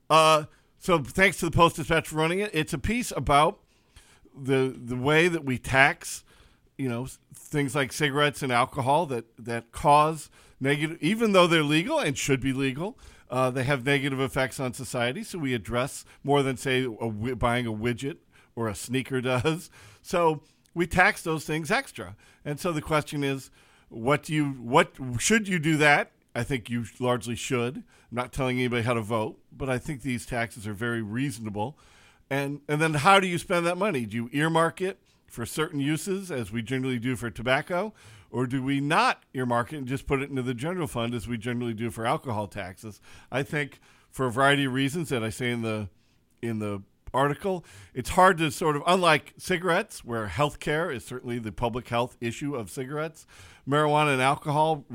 Uh, 0.09 0.45
so 0.79 0.99
thanks 0.99 1.37
to 1.37 1.45
the 1.45 1.51
Post 1.51 1.75
Dispatch 1.77 2.07
for 2.07 2.15
running 2.15 2.39
it. 2.39 2.51
It's 2.53 2.73
a 2.73 2.77
piece 2.77 3.11
about 3.15 3.59
the 4.39 4.75
the 4.77 4.95
way 4.95 5.27
that 5.27 5.43
we 5.43 5.57
tax, 5.57 6.23
you 6.77 6.89
know, 6.89 7.07
things 7.33 7.75
like 7.75 7.91
cigarettes 7.91 8.41
and 8.41 8.51
alcohol 8.51 9.05
that 9.07 9.25
that 9.37 9.71
cause 9.71 10.29
negative, 10.59 10.97
even 11.01 11.31
though 11.33 11.47
they're 11.47 11.63
legal 11.63 11.99
and 11.99 12.17
should 12.17 12.41
be 12.41 12.53
legal. 12.53 12.97
Uh, 13.29 13.49
they 13.49 13.63
have 13.63 13.85
negative 13.85 14.21
effects 14.21 14.57
on 14.57 14.73
society, 14.73 15.21
so 15.21 15.37
we 15.37 15.53
address 15.53 16.05
more 16.23 16.41
than 16.41 16.55
say 16.55 16.85
a, 16.85 17.35
buying 17.35 17.67
a 17.67 17.73
widget 17.73 18.17
or 18.55 18.69
a 18.69 18.75
sneaker 18.75 19.19
does. 19.21 19.69
So 20.01 20.41
we 20.73 20.87
tax 20.87 21.23
those 21.23 21.43
things 21.43 21.69
extra. 21.69 22.15
And 22.45 22.59
so 22.59 22.71
the 22.71 22.81
question 22.81 23.23
is, 23.23 23.51
what 23.89 24.23
do 24.23 24.33
you 24.33 24.45
what 24.51 24.93
should 25.19 25.47
you 25.47 25.59
do 25.59 25.77
that? 25.77 26.11
I 26.35 26.43
think 26.43 26.69
you 26.69 26.85
largely 26.99 27.35
should. 27.35 27.77
I'm 27.77 27.83
not 28.15 28.31
telling 28.31 28.59
anybody 28.59 28.83
how 28.83 28.93
to 28.93 29.01
vote, 29.01 29.39
but 29.51 29.69
I 29.69 29.79
think 29.79 30.01
these 30.01 30.25
taxes 30.25 30.67
are 30.67 30.73
very 30.73 31.01
reasonable. 31.01 31.77
And 32.29 32.61
and 32.67 32.81
then 32.81 32.95
how 32.95 33.19
do 33.19 33.27
you 33.27 33.37
spend 33.37 33.65
that 33.65 33.77
money? 33.77 34.05
Do 34.05 34.17
you 34.17 34.29
earmark 34.33 34.81
it 34.81 34.99
for 35.27 35.45
certain 35.45 35.79
uses 35.79 36.31
as 36.31 36.51
we 36.51 36.61
generally 36.61 36.99
do 36.99 37.15
for 37.15 37.29
tobacco? 37.29 37.93
Or 38.29 38.45
do 38.45 38.61
we 38.61 38.81
not 38.81 39.23
earmark 39.33 39.71
it 39.71 39.77
and 39.77 39.87
just 39.87 40.05
put 40.05 40.21
it 40.21 40.29
into 40.29 40.41
the 40.41 40.53
general 40.53 40.87
fund 40.87 41.13
as 41.13 41.27
we 41.27 41.37
generally 41.37 41.73
do 41.73 41.89
for 41.89 42.05
alcohol 42.05 42.47
taxes? 42.47 42.99
I 43.31 43.43
think 43.43 43.79
for 44.11 44.25
a 44.25 44.31
variety 44.31 44.65
of 44.65 44.73
reasons 44.73 45.09
that 45.09 45.23
I 45.23 45.29
say 45.29 45.51
in 45.51 45.61
the 45.61 45.89
in 46.41 46.59
the 46.59 46.81
article. 47.13 47.65
It's 47.93 48.09
hard 48.09 48.37
to 48.37 48.51
sort 48.51 48.75
of, 48.75 48.83
unlike 48.85 49.33
cigarettes, 49.37 50.03
where 50.03 50.27
healthcare 50.27 50.93
is 50.93 51.05
certainly 51.05 51.39
the 51.39 51.51
public 51.51 51.87
health 51.89 52.17
issue 52.21 52.55
of 52.55 52.69
cigarettes, 52.69 53.25
marijuana 53.67 54.13
and 54.13 54.21
alcohol 54.21 54.85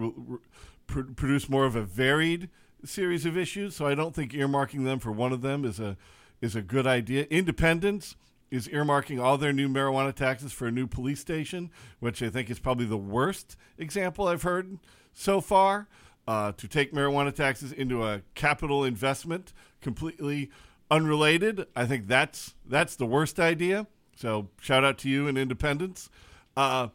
pr- 0.86 1.02
produce 1.02 1.48
more 1.48 1.64
of 1.64 1.76
a 1.76 1.82
varied 1.82 2.48
series 2.84 3.26
of 3.26 3.36
issues. 3.36 3.76
So 3.76 3.86
I 3.86 3.94
don't 3.94 4.14
think 4.14 4.32
earmarking 4.32 4.84
them 4.84 4.98
for 4.98 5.12
one 5.12 5.32
of 5.32 5.42
them 5.42 5.64
is 5.64 5.80
a 5.80 5.96
is 6.42 6.54
a 6.54 6.60
good 6.60 6.86
idea. 6.86 7.26
Independence 7.30 8.16
is 8.50 8.68
earmarking 8.68 9.22
all 9.22 9.38
their 9.38 9.52
new 9.52 9.68
marijuana 9.68 10.14
taxes 10.14 10.52
for 10.52 10.66
a 10.66 10.70
new 10.70 10.86
police 10.86 11.20
station, 11.20 11.70
which 12.00 12.22
I 12.22 12.28
think 12.28 12.50
is 12.50 12.58
probably 12.58 12.84
the 12.84 12.98
worst 12.98 13.56
example 13.78 14.28
I've 14.28 14.42
heard 14.42 14.78
so 15.14 15.40
far. 15.40 15.88
Uh, 16.28 16.52
to 16.52 16.68
take 16.68 16.92
marijuana 16.92 17.34
taxes 17.34 17.72
into 17.72 18.04
a 18.04 18.22
capital 18.36 18.84
investment 18.84 19.52
completely 19.80 20.50
unrelated. 20.88 21.66
I 21.74 21.84
think 21.84 22.06
that's 22.06 22.54
that's 22.64 22.94
the 22.94 23.06
worst 23.06 23.40
idea. 23.40 23.88
So 24.14 24.48
shout 24.60 24.84
out 24.84 24.98
to 24.98 25.08
you 25.08 25.26
and 25.26 25.36
Independence. 25.36 26.10
Uh, 26.56 26.88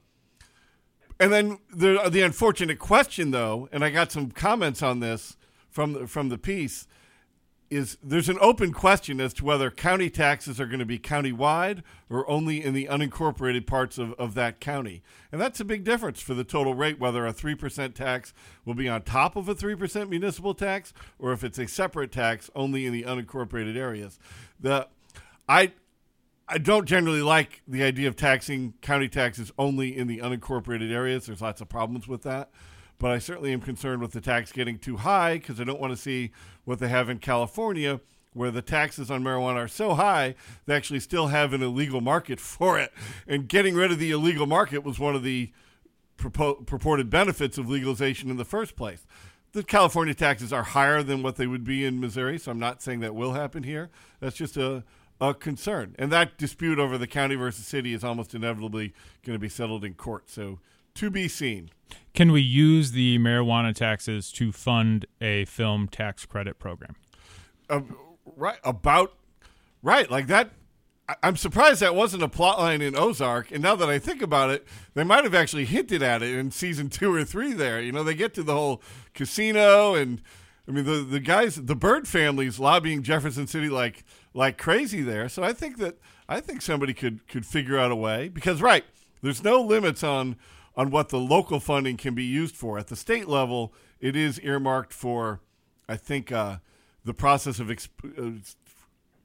and 1.19 1.33
then 1.33 1.57
the 1.75 2.09
the 2.09 2.21
unfortunate 2.21 2.79
question 2.79 3.31
though, 3.31 3.67
and 3.73 3.83
I 3.83 3.89
got 3.89 4.13
some 4.13 4.31
comments 4.31 4.81
on 4.81 5.01
this 5.01 5.35
from 5.69 5.91
the, 5.91 6.07
from 6.07 6.29
the 6.29 6.37
piece 6.37 6.87
is 7.69 7.97
there's 8.01 8.29
an 8.29 8.37
open 8.39 8.71
question 8.71 9.19
as 9.19 9.33
to 9.33 9.45
whether 9.45 9.69
county 9.69 10.09
taxes 10.09 10.59
are 10.59 10.65
going 10.65 10.79
to 10.79 10.85
be 10.85 10.97
county-wide 10.97 11.83
or 12.09 12.29
only 12.29 12.63
in 12.63 12.73
the 12.73 12.85
unincorporated 12.85 13.67
parts 13.67 13.97
of, 13.97 14.13
of 14.13 14.33
that 14.35 14.59
county. 14.59 15.03
And 15.31 15.41
that's 15.41 15.59
a 15.59 15.65
big 15.65 15.83
difference 15.83 16.21
for 16.21 16.33
the 16.33 16.43
total 16.43 16.73
rate, 16.73 16.99
whether 16.99 17.25
a 17.25 17.33
3% 17.33 17.93
tax 17.93 18.33
will 18.65 18.73
be 18.73 18.87
on 18.87 19.01
top 19.01 19.35
of 19.35 19.49
a 19.49 19.55
3% 19.55 20.09
municipal 20.09 20.53
tax 20.53 20.93
or 21.19 21.33
if 21.33 21.43
it's 21.43 21.59
a 21.59 21.67
separate 21.67 22.11
tax 22.11 22.49
only 22.55 22.85
in 22.85 22.93
the 22.93 23.03
unincorporated 23.03 23.75
areas. 23.75 24.19
The 24.59 24.87
I 25.49 25.73
I 26.49 26.59
don't 26.59 26.85
generally 26.85 27.21
like 27.21 27.61
the 27.67 27.83
idea 27.83 28.07
of 28.07 28.15
taxing 28.15 28.73
county 28.81 29.09
taxes 29.09 29.51
only 29.57 29.97
in 29.97 30.07
the 30.07 30.19
unincorporated 30.19 30.91
areas. 30.91 31.25
There's 31.25 31.41
lots 31.41 31.59
of 31.59 31.67
problems 31.67 32.07
with 32.07 32.23
that 32.23 32.49
but 32.99 33.11
I 33.11 33.19
certainly 33.19 33.53
am 33.53 33.61
concerned 33.61 34.01
with 34.01 34.11
the 34.11 34.21
tax 34.21 34.51
getting 34.51 34.79
too 34.79 34.97
high 34.97 35.37
because 35.37 35.59
I 35.59 35.63
don't 35.63 35.79
want 35.79 35.91
to 35.93 35.97
see 35.97 36.31
what 36.65 36.79
they 36.79 36.87
have 36.87 37.09
in 37.09 37.19
California, 37.19 38.01
where 38.33 38.51
the 38.51 38.61
taxes 38.61 39.09
on 39.09 39.23
marijuana 39.23 39.55
are 39.55 39.67
so 39.67 39.95
high 39.95 40.35
they 40.65 40.75
actually 40.75 40.99
still 40.99 41.27
have 41.27 41.53
an 41.53 41.61
illegal 41.61 42.01
market 42.01 42.39
for 42.41 42.79
it. 42.79 42.91
And 43.27 43.47
getting 43.47 43.75
rid 43.75 43.91
of 43.91 43.99
the 43.99 44.11
illegal 44.11 44.45
market 44.45 44.83
was 44.83 44.99
one 44.99 45.15
of 45.15 45.23
the 45.23 45.51
purpo- 46.17 46.65
purported 46.65 47.09
benefits 47.09 47.57
of 47.57 47.69
legalization 47.69 48.29
in 48.29 48.37
the 48.37 48.45
first 48.45 48.75
place. 48.75 49.05
The 49.53 49.63
California 49.63 50.13
taxes 50.13 50.51
are 50.51 50.63
higher 50.63 51.01
than 51.01 51.23
what 51.23 51.37
they 51.37 51.47
would 51.47 51.63
be 51.63 51.85
in 51.85 51.99
Missouri, 51.99 52.37
so 52.37 52.51
I'm 52.51 52.59
not 52.59 52.81
saying 52.81 52.99
that 52.99 53.15
will 53.15 53.33
happen 53.33 53.63
here. 53.63 53.89
That's 54.19 54.35
just 54.35 54.57
a 54.57 54.83
a 55.19 55.33
concern. 55.33 55.95
And 55.97 56.11
that 56.11 56.37
dispute 56.37 56.79
over 56.79 56.97
the 56.97 57.07
county 57.07 57.35
versus 57.35 57.65
city 57.65 57.93
is 57.93 58.03
almost 58.03 58.35
inevitably 58.35 58.93
going 59.25 59.35
to 59.35 59.39
be 59.39 59.49
settled 59.49 59.83
in 59.83 59.95
court. 59.95 60.29
So 60.29 60.59
to 60.97 61.09
be 61.09 61.27
seen. 61.27 61.69
Can 62.13 62.31
we 62.31 62.41
use 62.41 62.91
the 62.91 63.19
marijuana 63.19 63.75
taxes 63.75 64.31
to 64.33 64.51
fund 64.51 65.05
a 65.21 65.45
film 65.45 65.87
tax 65.87 66.25
credit 66.25 66.57
program? 66.57 66.95
Uh, 67.69 67.81
right 68.35 68.57
about 68.63 69.13
right 69.83 70.09
like 70.09 70.27
that. 70.27 70.51
I'm 71.23 71.37
surprised 71.37 71.79
that 71.81 71.95
wasn't 71.95 72.23
a 72.23 72.27
plot 72.27 72.59
line 72.59 72.81
in 72.81 72.93
Ozark. 72.97 73.51
And 73.51 73.63
now 73.63 73.75
that 73.77 73.87
I 73.87 73.97
think 73.97 74.21
about 74.21 74.49
it, 74.49 74.67
they 74.93 75.05
might 75.05 75.23
have 75.23 75.33
actually 75.33 75.63
hinted 75.63 76.03
at 76.03 76.21
it 76.21 76.35
in 76.35 76.51
season 76.51 76.89
two 76.89 77.13
or 77.13 77.23
three. 77.23 77.53
There, 77.53 77.79
you 77.79 77.93
know, 77.93 78.03
they 78.03 78.15
get 78.15 78.33
to 78.33 78.43
the 78.43 78.53
whole 78.53 78.81
casino, 79.13 79.95
and 79.95 80.21
I 80.67 80.71
mean 80.71 80.85
the 80.85 81.03
the 81.03 81.19
guys, 81.19 81.55
the 81.55 81.75
Byrde 81.75 82.07
families 82.07 82.59
lobbying 82.59 83.03
Jefferson 83.03 83.47
City 83.47 83.69
like 83.69 84.03
like 84.33 84.57
crazy 84.57 85.01
there. 85.01 85.29
So 85.29 85.43
I 85.43 85.53
think 85.53 85.77
that 85.77 85.99
I 86.27 86.41
think 86.41 86.61
somebody 86.61 86.93
could 86.93 87.27
could 87.27 87.45
figure 87.45 87.77
out 87.77 87.91
a 87.91 87.95
way 87.95 88.27
because 88.27 88.61
right, 88.61 88.85
there's 89.21 89.43
no 89.43 89.61
limits 89.61 90.03
on 90.03 90.35
on 90.77 90.91
what 90.91 91.09
the 91.09 91.19
local 91.19 91.59
funding 91.59 91.97
can 91.97 92.13
be 92.13 92.23
used 92.23 92.55
for. 92.55 92.77
At 92.77 92.87
the 92.87 92.95
state 92.95 93.27
level, 93.27 93.73
it 93.99 94.15
is 94.15 94.39
earmarked 94.41 94.93
for, 94.93 95.41
I 95.89 95.97
think, 95.97 96.31
uh, 96.31 96.57
the 97.03 97.15
process 97.15 97.59
of 97.59 97.67
exp- 97.67 97.89
uh, 98.17 98.39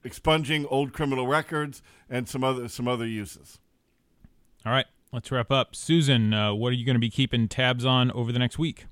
expunging 0.03 0.65
old 0.65 0.91
criminal 0.91 1.27
records 1.27 1.83
and 2.09 2.27
some 2.27 2.43
other 2.43 2.67
some 2.67 2.87
other 2.87 3.05
uses. 3.05 3.59
All 4.65 4.71
right, 4.71 4.87
let's 5.11 5.31
wrap 5.31 5.51
up. 5.51 5.75
Susan, 5.75 6.33
uh, 6.33 6.53
what 6.53 6.69
are 6.69 6.75
you 6.75 6.85
going 6.85 6.95
to 6.95 6.99
be 6.99 7.11
keeping 7.11 7.47
tabs 7.47 7.85
on 7.85 8.11
over 8.11 8.31
the 8.31 8.39
next 8.39 8.57
week? 8.57 8.85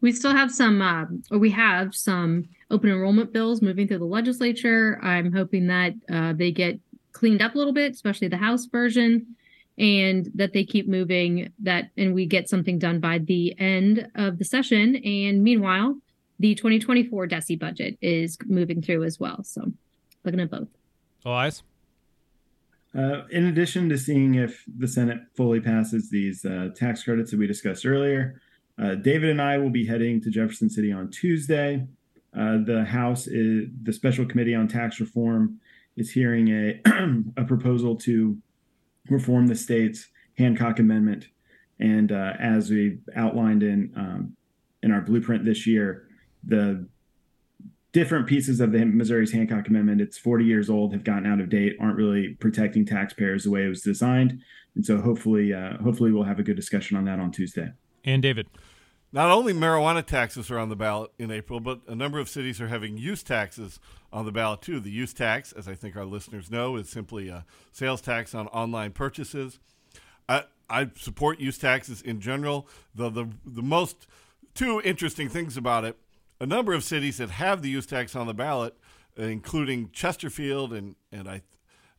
We 0.00 0.12
still 0.12 0.32
have 0.32 0.52
some, 0.52 0.80
uh, 0.80 1.06
or 1.32 1.38
we 1.38 1.50
have 1.50 1.94
some 1.94 2.48
open 2.70 2.90
enrollment 2.90 3.32
bills 3.32 3.62
moving 3.62 3.88
through 3.88 3.98
the 3.98 4.04
legislature. 4.04 5.00
I'm 5.02 5.32
hoping 5.32 5.66
that 5.68 5.94
uh, 6.12 6.34
they 6.34 6.52
get 6.52 6.78
cleaned 7.12 7.42
up 7.42 7.54
a 7.54 7.58
little 7.58 7.72
bit, 7.72 7.92
especially 7.92 8.28
the 8.28 8.36
House 8.36 8.66
version 8.66 9.34
and 9.78 10.30
that 10.34 10.52
they 10.52 10.64
keep 10.64 10.88
moving 10.88 11.52
that 11.60 11.90
and 11.96 12.14
we 12.14 12.26
get 12.26 12.48
something 12.48 12.78
done 12.78 13.00
by 13.00 13.18
the 13.18 13.58
end 13.58 14.08
of 14.14 14.38
the 14.38 14.44
session 14.44 14.96
and 14.96 15.42
meanwhile 15.42 15.96
the 16.40 16.54
2024 16.54 17.26
DESE 17.26 17.56
budget 17.56 17.98
is 18.00 18.38
moving 18.46 18.82
through 18.82 19.04
as 19.04 19.18
well 19.18 19.42
so 19.44 19.72
looking 20.24 20.40
at 20.40 20.50
both 20.50 20.68
Elias? 21.24 21.62
Uh, 22.96 23.26
in 23.30 23.46
addition 23.46 23.88
to 23.88 23.98
seeing 23.98 24.34
if 24.34 24.64
the 24.78 24.88
Senate 24.88 25.20
fully 25.36 25.60
passes 25.60 26.10
these 26.10 26.44
uh, 26.44 26.70
tax 26.74 27.02
credits 27.02 27.30
that 27.30 27.38
we 27.38 27.46
discussed 27.46 27.84
earlier, 27.84 28.40
uh, 28.82 28.94
David 28.94 29.30
and 29.30 29.42
I 29.42 29.58
will 29.58 29.70
be 29.70 29.86
heading 29.86 30.20
to 30.22 30.30
Jefferson 30.30 30.70
City 30.70 30.90
on 30.92 31.10
Tuesday. 31.10 31.86
Uh, 32.36 32.58
the 32.64 32.84
House, 32.84 33.26
is, 33.26 33.68
the 33.82 33.92
Special 33.92 34.24
Committee 34.24 34.54
on 34.54 34.68
Tax 34.68 35.00
Reform, 35.00 35.60
is 35.96 36.10
hearing 36.10 36.48
a 36.48 36.80
a 37.36 37.44
proposal 37.44 37.96
to 37.96 38.38
reform 39.10 39.46
the 39.46 39.54
state's 39.54 40.08
Hancock 40.36 40.78
Amendment. 40.78 41.28
And 41.80 42.10
uh, 42.12 42.32
as 42.38 42.70
we 42.70 42.98
outlined 43.14 43.62
in 43.62 43.92
um, 43.96 44.36
in 44.82 44.92
our 44.92 45.00
blueprint 45.00 45.44
this 45.44 45.66
year, 45.66 46.08
the 46.44 46.86
different 47.92 48.26
pieces 48.26 48.60
of 48.60 48.72
the 48.72 48.84
Missouri's 48.84 49.32
Hancock 49.32 49.68
Amendment, 49.68 50.00
it's 50.00 50.18
40 50.18 50.44
years 50.44 50.70
old, 50.70 50.92
have 50.92 51.04
gotten 51.04 51.26
out 51.26 51.40
of 51.40 51.48
date, 51.48 51.76
aren't 51.80 51.96
really 51.96 52.36
protecting 52.40 52.84
taxpayers 52.84 53.44
the 53.44 53.50
way 53.50 53.64
it 53.64 53.68
was 53.68 53.82
designed. 53.82 54.40
And 54.74 54.84
so 54.84 55.00
hopefully, 55.00 55.52
uh, 55.52 55.78
hopefully 55.78 56.12
we'll 56.12 56.24
have 56.24 56.38
a 56.38 56.42
good 56.42 56.56
discussion 56.56 56.96
on 56.96 57.04
that 57.06 57.18
on 57.18 57.32
Tuesday. 57.32 57.72
And 58.04 58.22
David. 58.22 58.46
Not 59.12 59.30
only 59.30 59.52
marijuana 59.52 60.04
taxes 60.04 60.50
are 60.50 60.58
on 60.58 60.68
the 60.68 60.76
ballot 60.76 61.10
in 61.18 61.30
April, 61.30 61.60
but 61.60 61.80
a 61.86 61.94
number 61.94 62.18
of 62.18 62.28
cities 62.28 62.60
are 62.60 62.68
having 62.68 62.98
use 62.98 63.22
taxes 63.22 63.80
on 64.12 64.26
the 64.26 64.32
ballot 64.32 64.60
too. 64.60 64.80
The 64.80 64.90
use 64.90 65.14
tax, 65.14 65.52
as 65.52 65.66
I 65.66 65.74
think 65.74 65.96
our 65.96 66.04
listeners 66.04 66.50
know, 66.50 66.76
is 66.76 66.88
simply 66.88 67.28
a 67.28 67.44
sales 67.72 68.00
tax 68.00 68.34
on 68.34 68.48
online 68.48 68.92
purchases. 68.92 69.58
I, 70.28 70.44
I 70.68 70.90
support 70.96 71.40
use 71.40 71.58
taxes 71.58 72.02
in 72.02 72.20
general. 72.20 72.68
The, 72.94 73.08
the 73.08 73.28
the 73.46 73.62
most 73.62 74.06
two 74.54 74.80
interesting 74.84 75.28
things 75.28 75.56
about 75.56 75.84
it: 75.84 75.96
a 76.40 76.46
number 76.46 76.74
of 76.74 76.84
cities 76.84 77.16
that 77.16 77.30
have 77.30 77.62
the 77.62 77.70
use 77.70 77.86
tax 77.86 78.14
on 78.14 78.26
the 78.26 78.34
ballot, 78.34 78.76
including 79.16 79.90
Chesterfield 79.90 80.72
and 80.74 80.96
and 81.10 81.28
I 81.28 81.42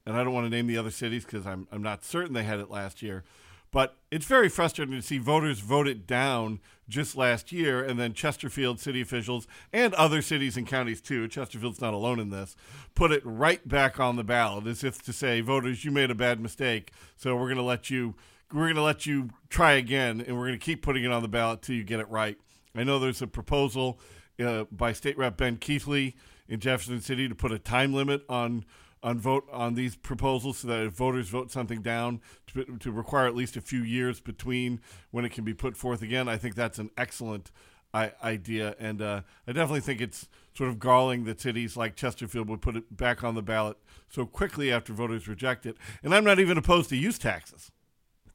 and 0.06 0.15
I 0.15 0.24
don't 0.24 0.34
want 0.34 0.45
to 0.45 0.50
name 0.50 0.67
the 0.67 0.78
other 0.78 0.91
cities 0.91 1.26
because 1.26 1.48
I'm 1.48 1.67
I'm 1.72 1.82
not 1.82 2.04
certain 2.04 2.34
they 2.34 2.43
had 2.43 2.60
it 2.60 2.69
last 2.69 3.02
year. 3.02 3.24
But 3.71 3.97
it's 4.10 4.25
very 4.25 4.49
frustrating 4.49 4.95
to 4.95 5.01
see 5.01 5.19
voters 5.19 5.60
vote 5.60 5.88
it 5.88 6.08
down 6.08 6.60
just 6.88 7.15
last 7.15 7.51
year, 7.51 7.84
and 7.84 7.99
then 7.99 8.13
Chesterfield 8.13 8.79
city 8.79 9.01
officials 9.01 9.47
and 9.71 9.93
other 9.93 10.23
cities 10.23 10.58
and 10.58 10.65
counties 10.65 11.01
too. 11.01 11.27
Chesterfield's 11.27 11.79
not 11.79 11.93
alone 11.93 12.19
in 12.19 12.32
this. 12.32 12.55
Put 12.95 13.12
it 13.12 13.21
right 13.23 13.65
back 13.67 13.99
on 13.99 14.15
the 14.15 14.23
ballot, 14.23 14.65
as 14.65 14.84
if 14.84 15.03
to 15.03 15.13
say, 15.13 15.41
voters, 15.41 15.86
you 15.86 15.91
made 15.91 16.10
a 16.10 16.15
bad 16.15 16.39
mistake, 16.39 16.91
so 17.15 17.36
we're 17.36 17.45
going 17.45 17.58
to 17.58 17.63
let 17.63 17.91
you 17.91 18.15
we're 18.51 18.65
going 18.65 18.75
to 18.75 18.82
let 18.82 19.05
you 19.05 19.29
try 19.49 19.73
again, 19.73 20.23
and 20.25 20.36
we're 20.36 20.47
going 20.47 20.60
to 20.60 20.65
keep 20.65 20.82
putting 20.82 21.03
it 21.03 21.12
on 21.12 21.21
the 21.21 21.27
ballot 21.27 21.62
till 21.62 21.75
you 21.75 21.84
get 21.84 21.99
it 21.99 22.10
right. 22.10 22.38
I 22.75 22.84
know 22.84 22.97
there's 22.97 23.21
a 23.21 23.27
proposal 23.27 23.99
uh, 24.43 24.63
by 24.71 24.93
State 24.93 25.17
Rep 25.17 25.38
Ben 25.38 25.58
Keathley 25.58 26.15
in 26.47 26.60
Jefferson 26.60 27.01
City 27.01 27.29
to 27.29 27.36
put 27.36 27.51
a 27.51 27.60
time 27.60 27.93
limit 27.93 28.23
on 28.27 28.65
on 29.02 29.20
vote 29.20 29.48
on 29.52 29.76
these 29.76 29.96
proposals 29.96 30.60
so 30.60 30.68
that 30.68 30.86
if 30.86 30.94
voters 30.94 31.30
vote 31.30 31.52
something 31.52 31.82
down 31.82 32.22
to, 32.48 32.66
to 32.80 32.92
require 32.92 33.28
at 33.28 33.36
least 33.36 33.56
a 33.56 33.62
few 33.62 33.82
years 33.82 34.20
between 34.20 34.82
when 35.12 35.26
it 35.26 35.32
can 35.32 35.44
be 35.44 35.54
put 35.54 35.78
forth 35.78 36.02
again. 36.02 36.28
I 36.28 36.38
think 36.38 36.56
that's 36.56 36.80
an 36.80 36.90
excellent 36.98 37.52
I, 37.94 38.12
idea, 38.24 38.76
and 38.80 39.02
uh, 39.02 39.22
I 39.48 39.52
definitely 39.52 39.80
think 39.80 40.00
it's 40.00 40.28
sort 40.54 40.70
of 40.70 40.80
galling 40.80 41.24
that 41.24 41.42
cities 41.42 41.76
like 41.76 41.96
Chesterfield 41.96 42.48
would 42.50 42.62
put 42.62 42.76
it 42.76 42.96
back 42.96 43.24
on 43.24 43.36
the 43.36 43.42
ballot 43.42 43.78
so 44.10 44.26
quickly 44.26 44.72
after 44.72 44.94
voters 44.94 45.28
reject 45.28 45.66
it. 45.66 45.76
And 46.04 46.14
I'm 46.14 46.24
not 46.24 46.40
even 46.40 46.58
opposed 46.58 46.90
to 46.90 46.96
use 46.96 47.18
taxes. 47.18 47.72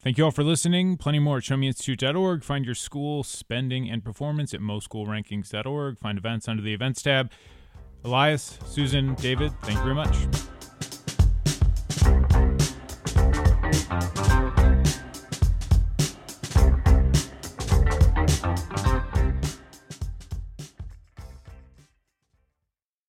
Thank 0.00 0.18
you 0.18 0.24
all 0.24 0.30
for 0.32 0.44
listening. 0.44 0.96
Plenty 0.96 1.18
more 1.18 1.38
at 1.38 1.44
showmeinstitute.org. 1.44 2.44
Find 2.44 2.64
your 2.64 2.74
school 2.74 3.22
spending 3.22 3.88
and 3.88 4.04
performance 4.04 4.52
at 4.52 4.60
moschoolrankings.org. 4.60 5.98
Find 5.98 6.18
events 6.18 6.48
under 6.48 6.62
the 6.62 6.74
events 6.74 7.02
tab. 7.02 7.30
Elias, 8.04 8.58
Susan, 8.66 9.14
David, 9.14 9.52
thank 9.62 9.78
you 9.78 9.82
very 9.82 9.94
much. 9.94 10.14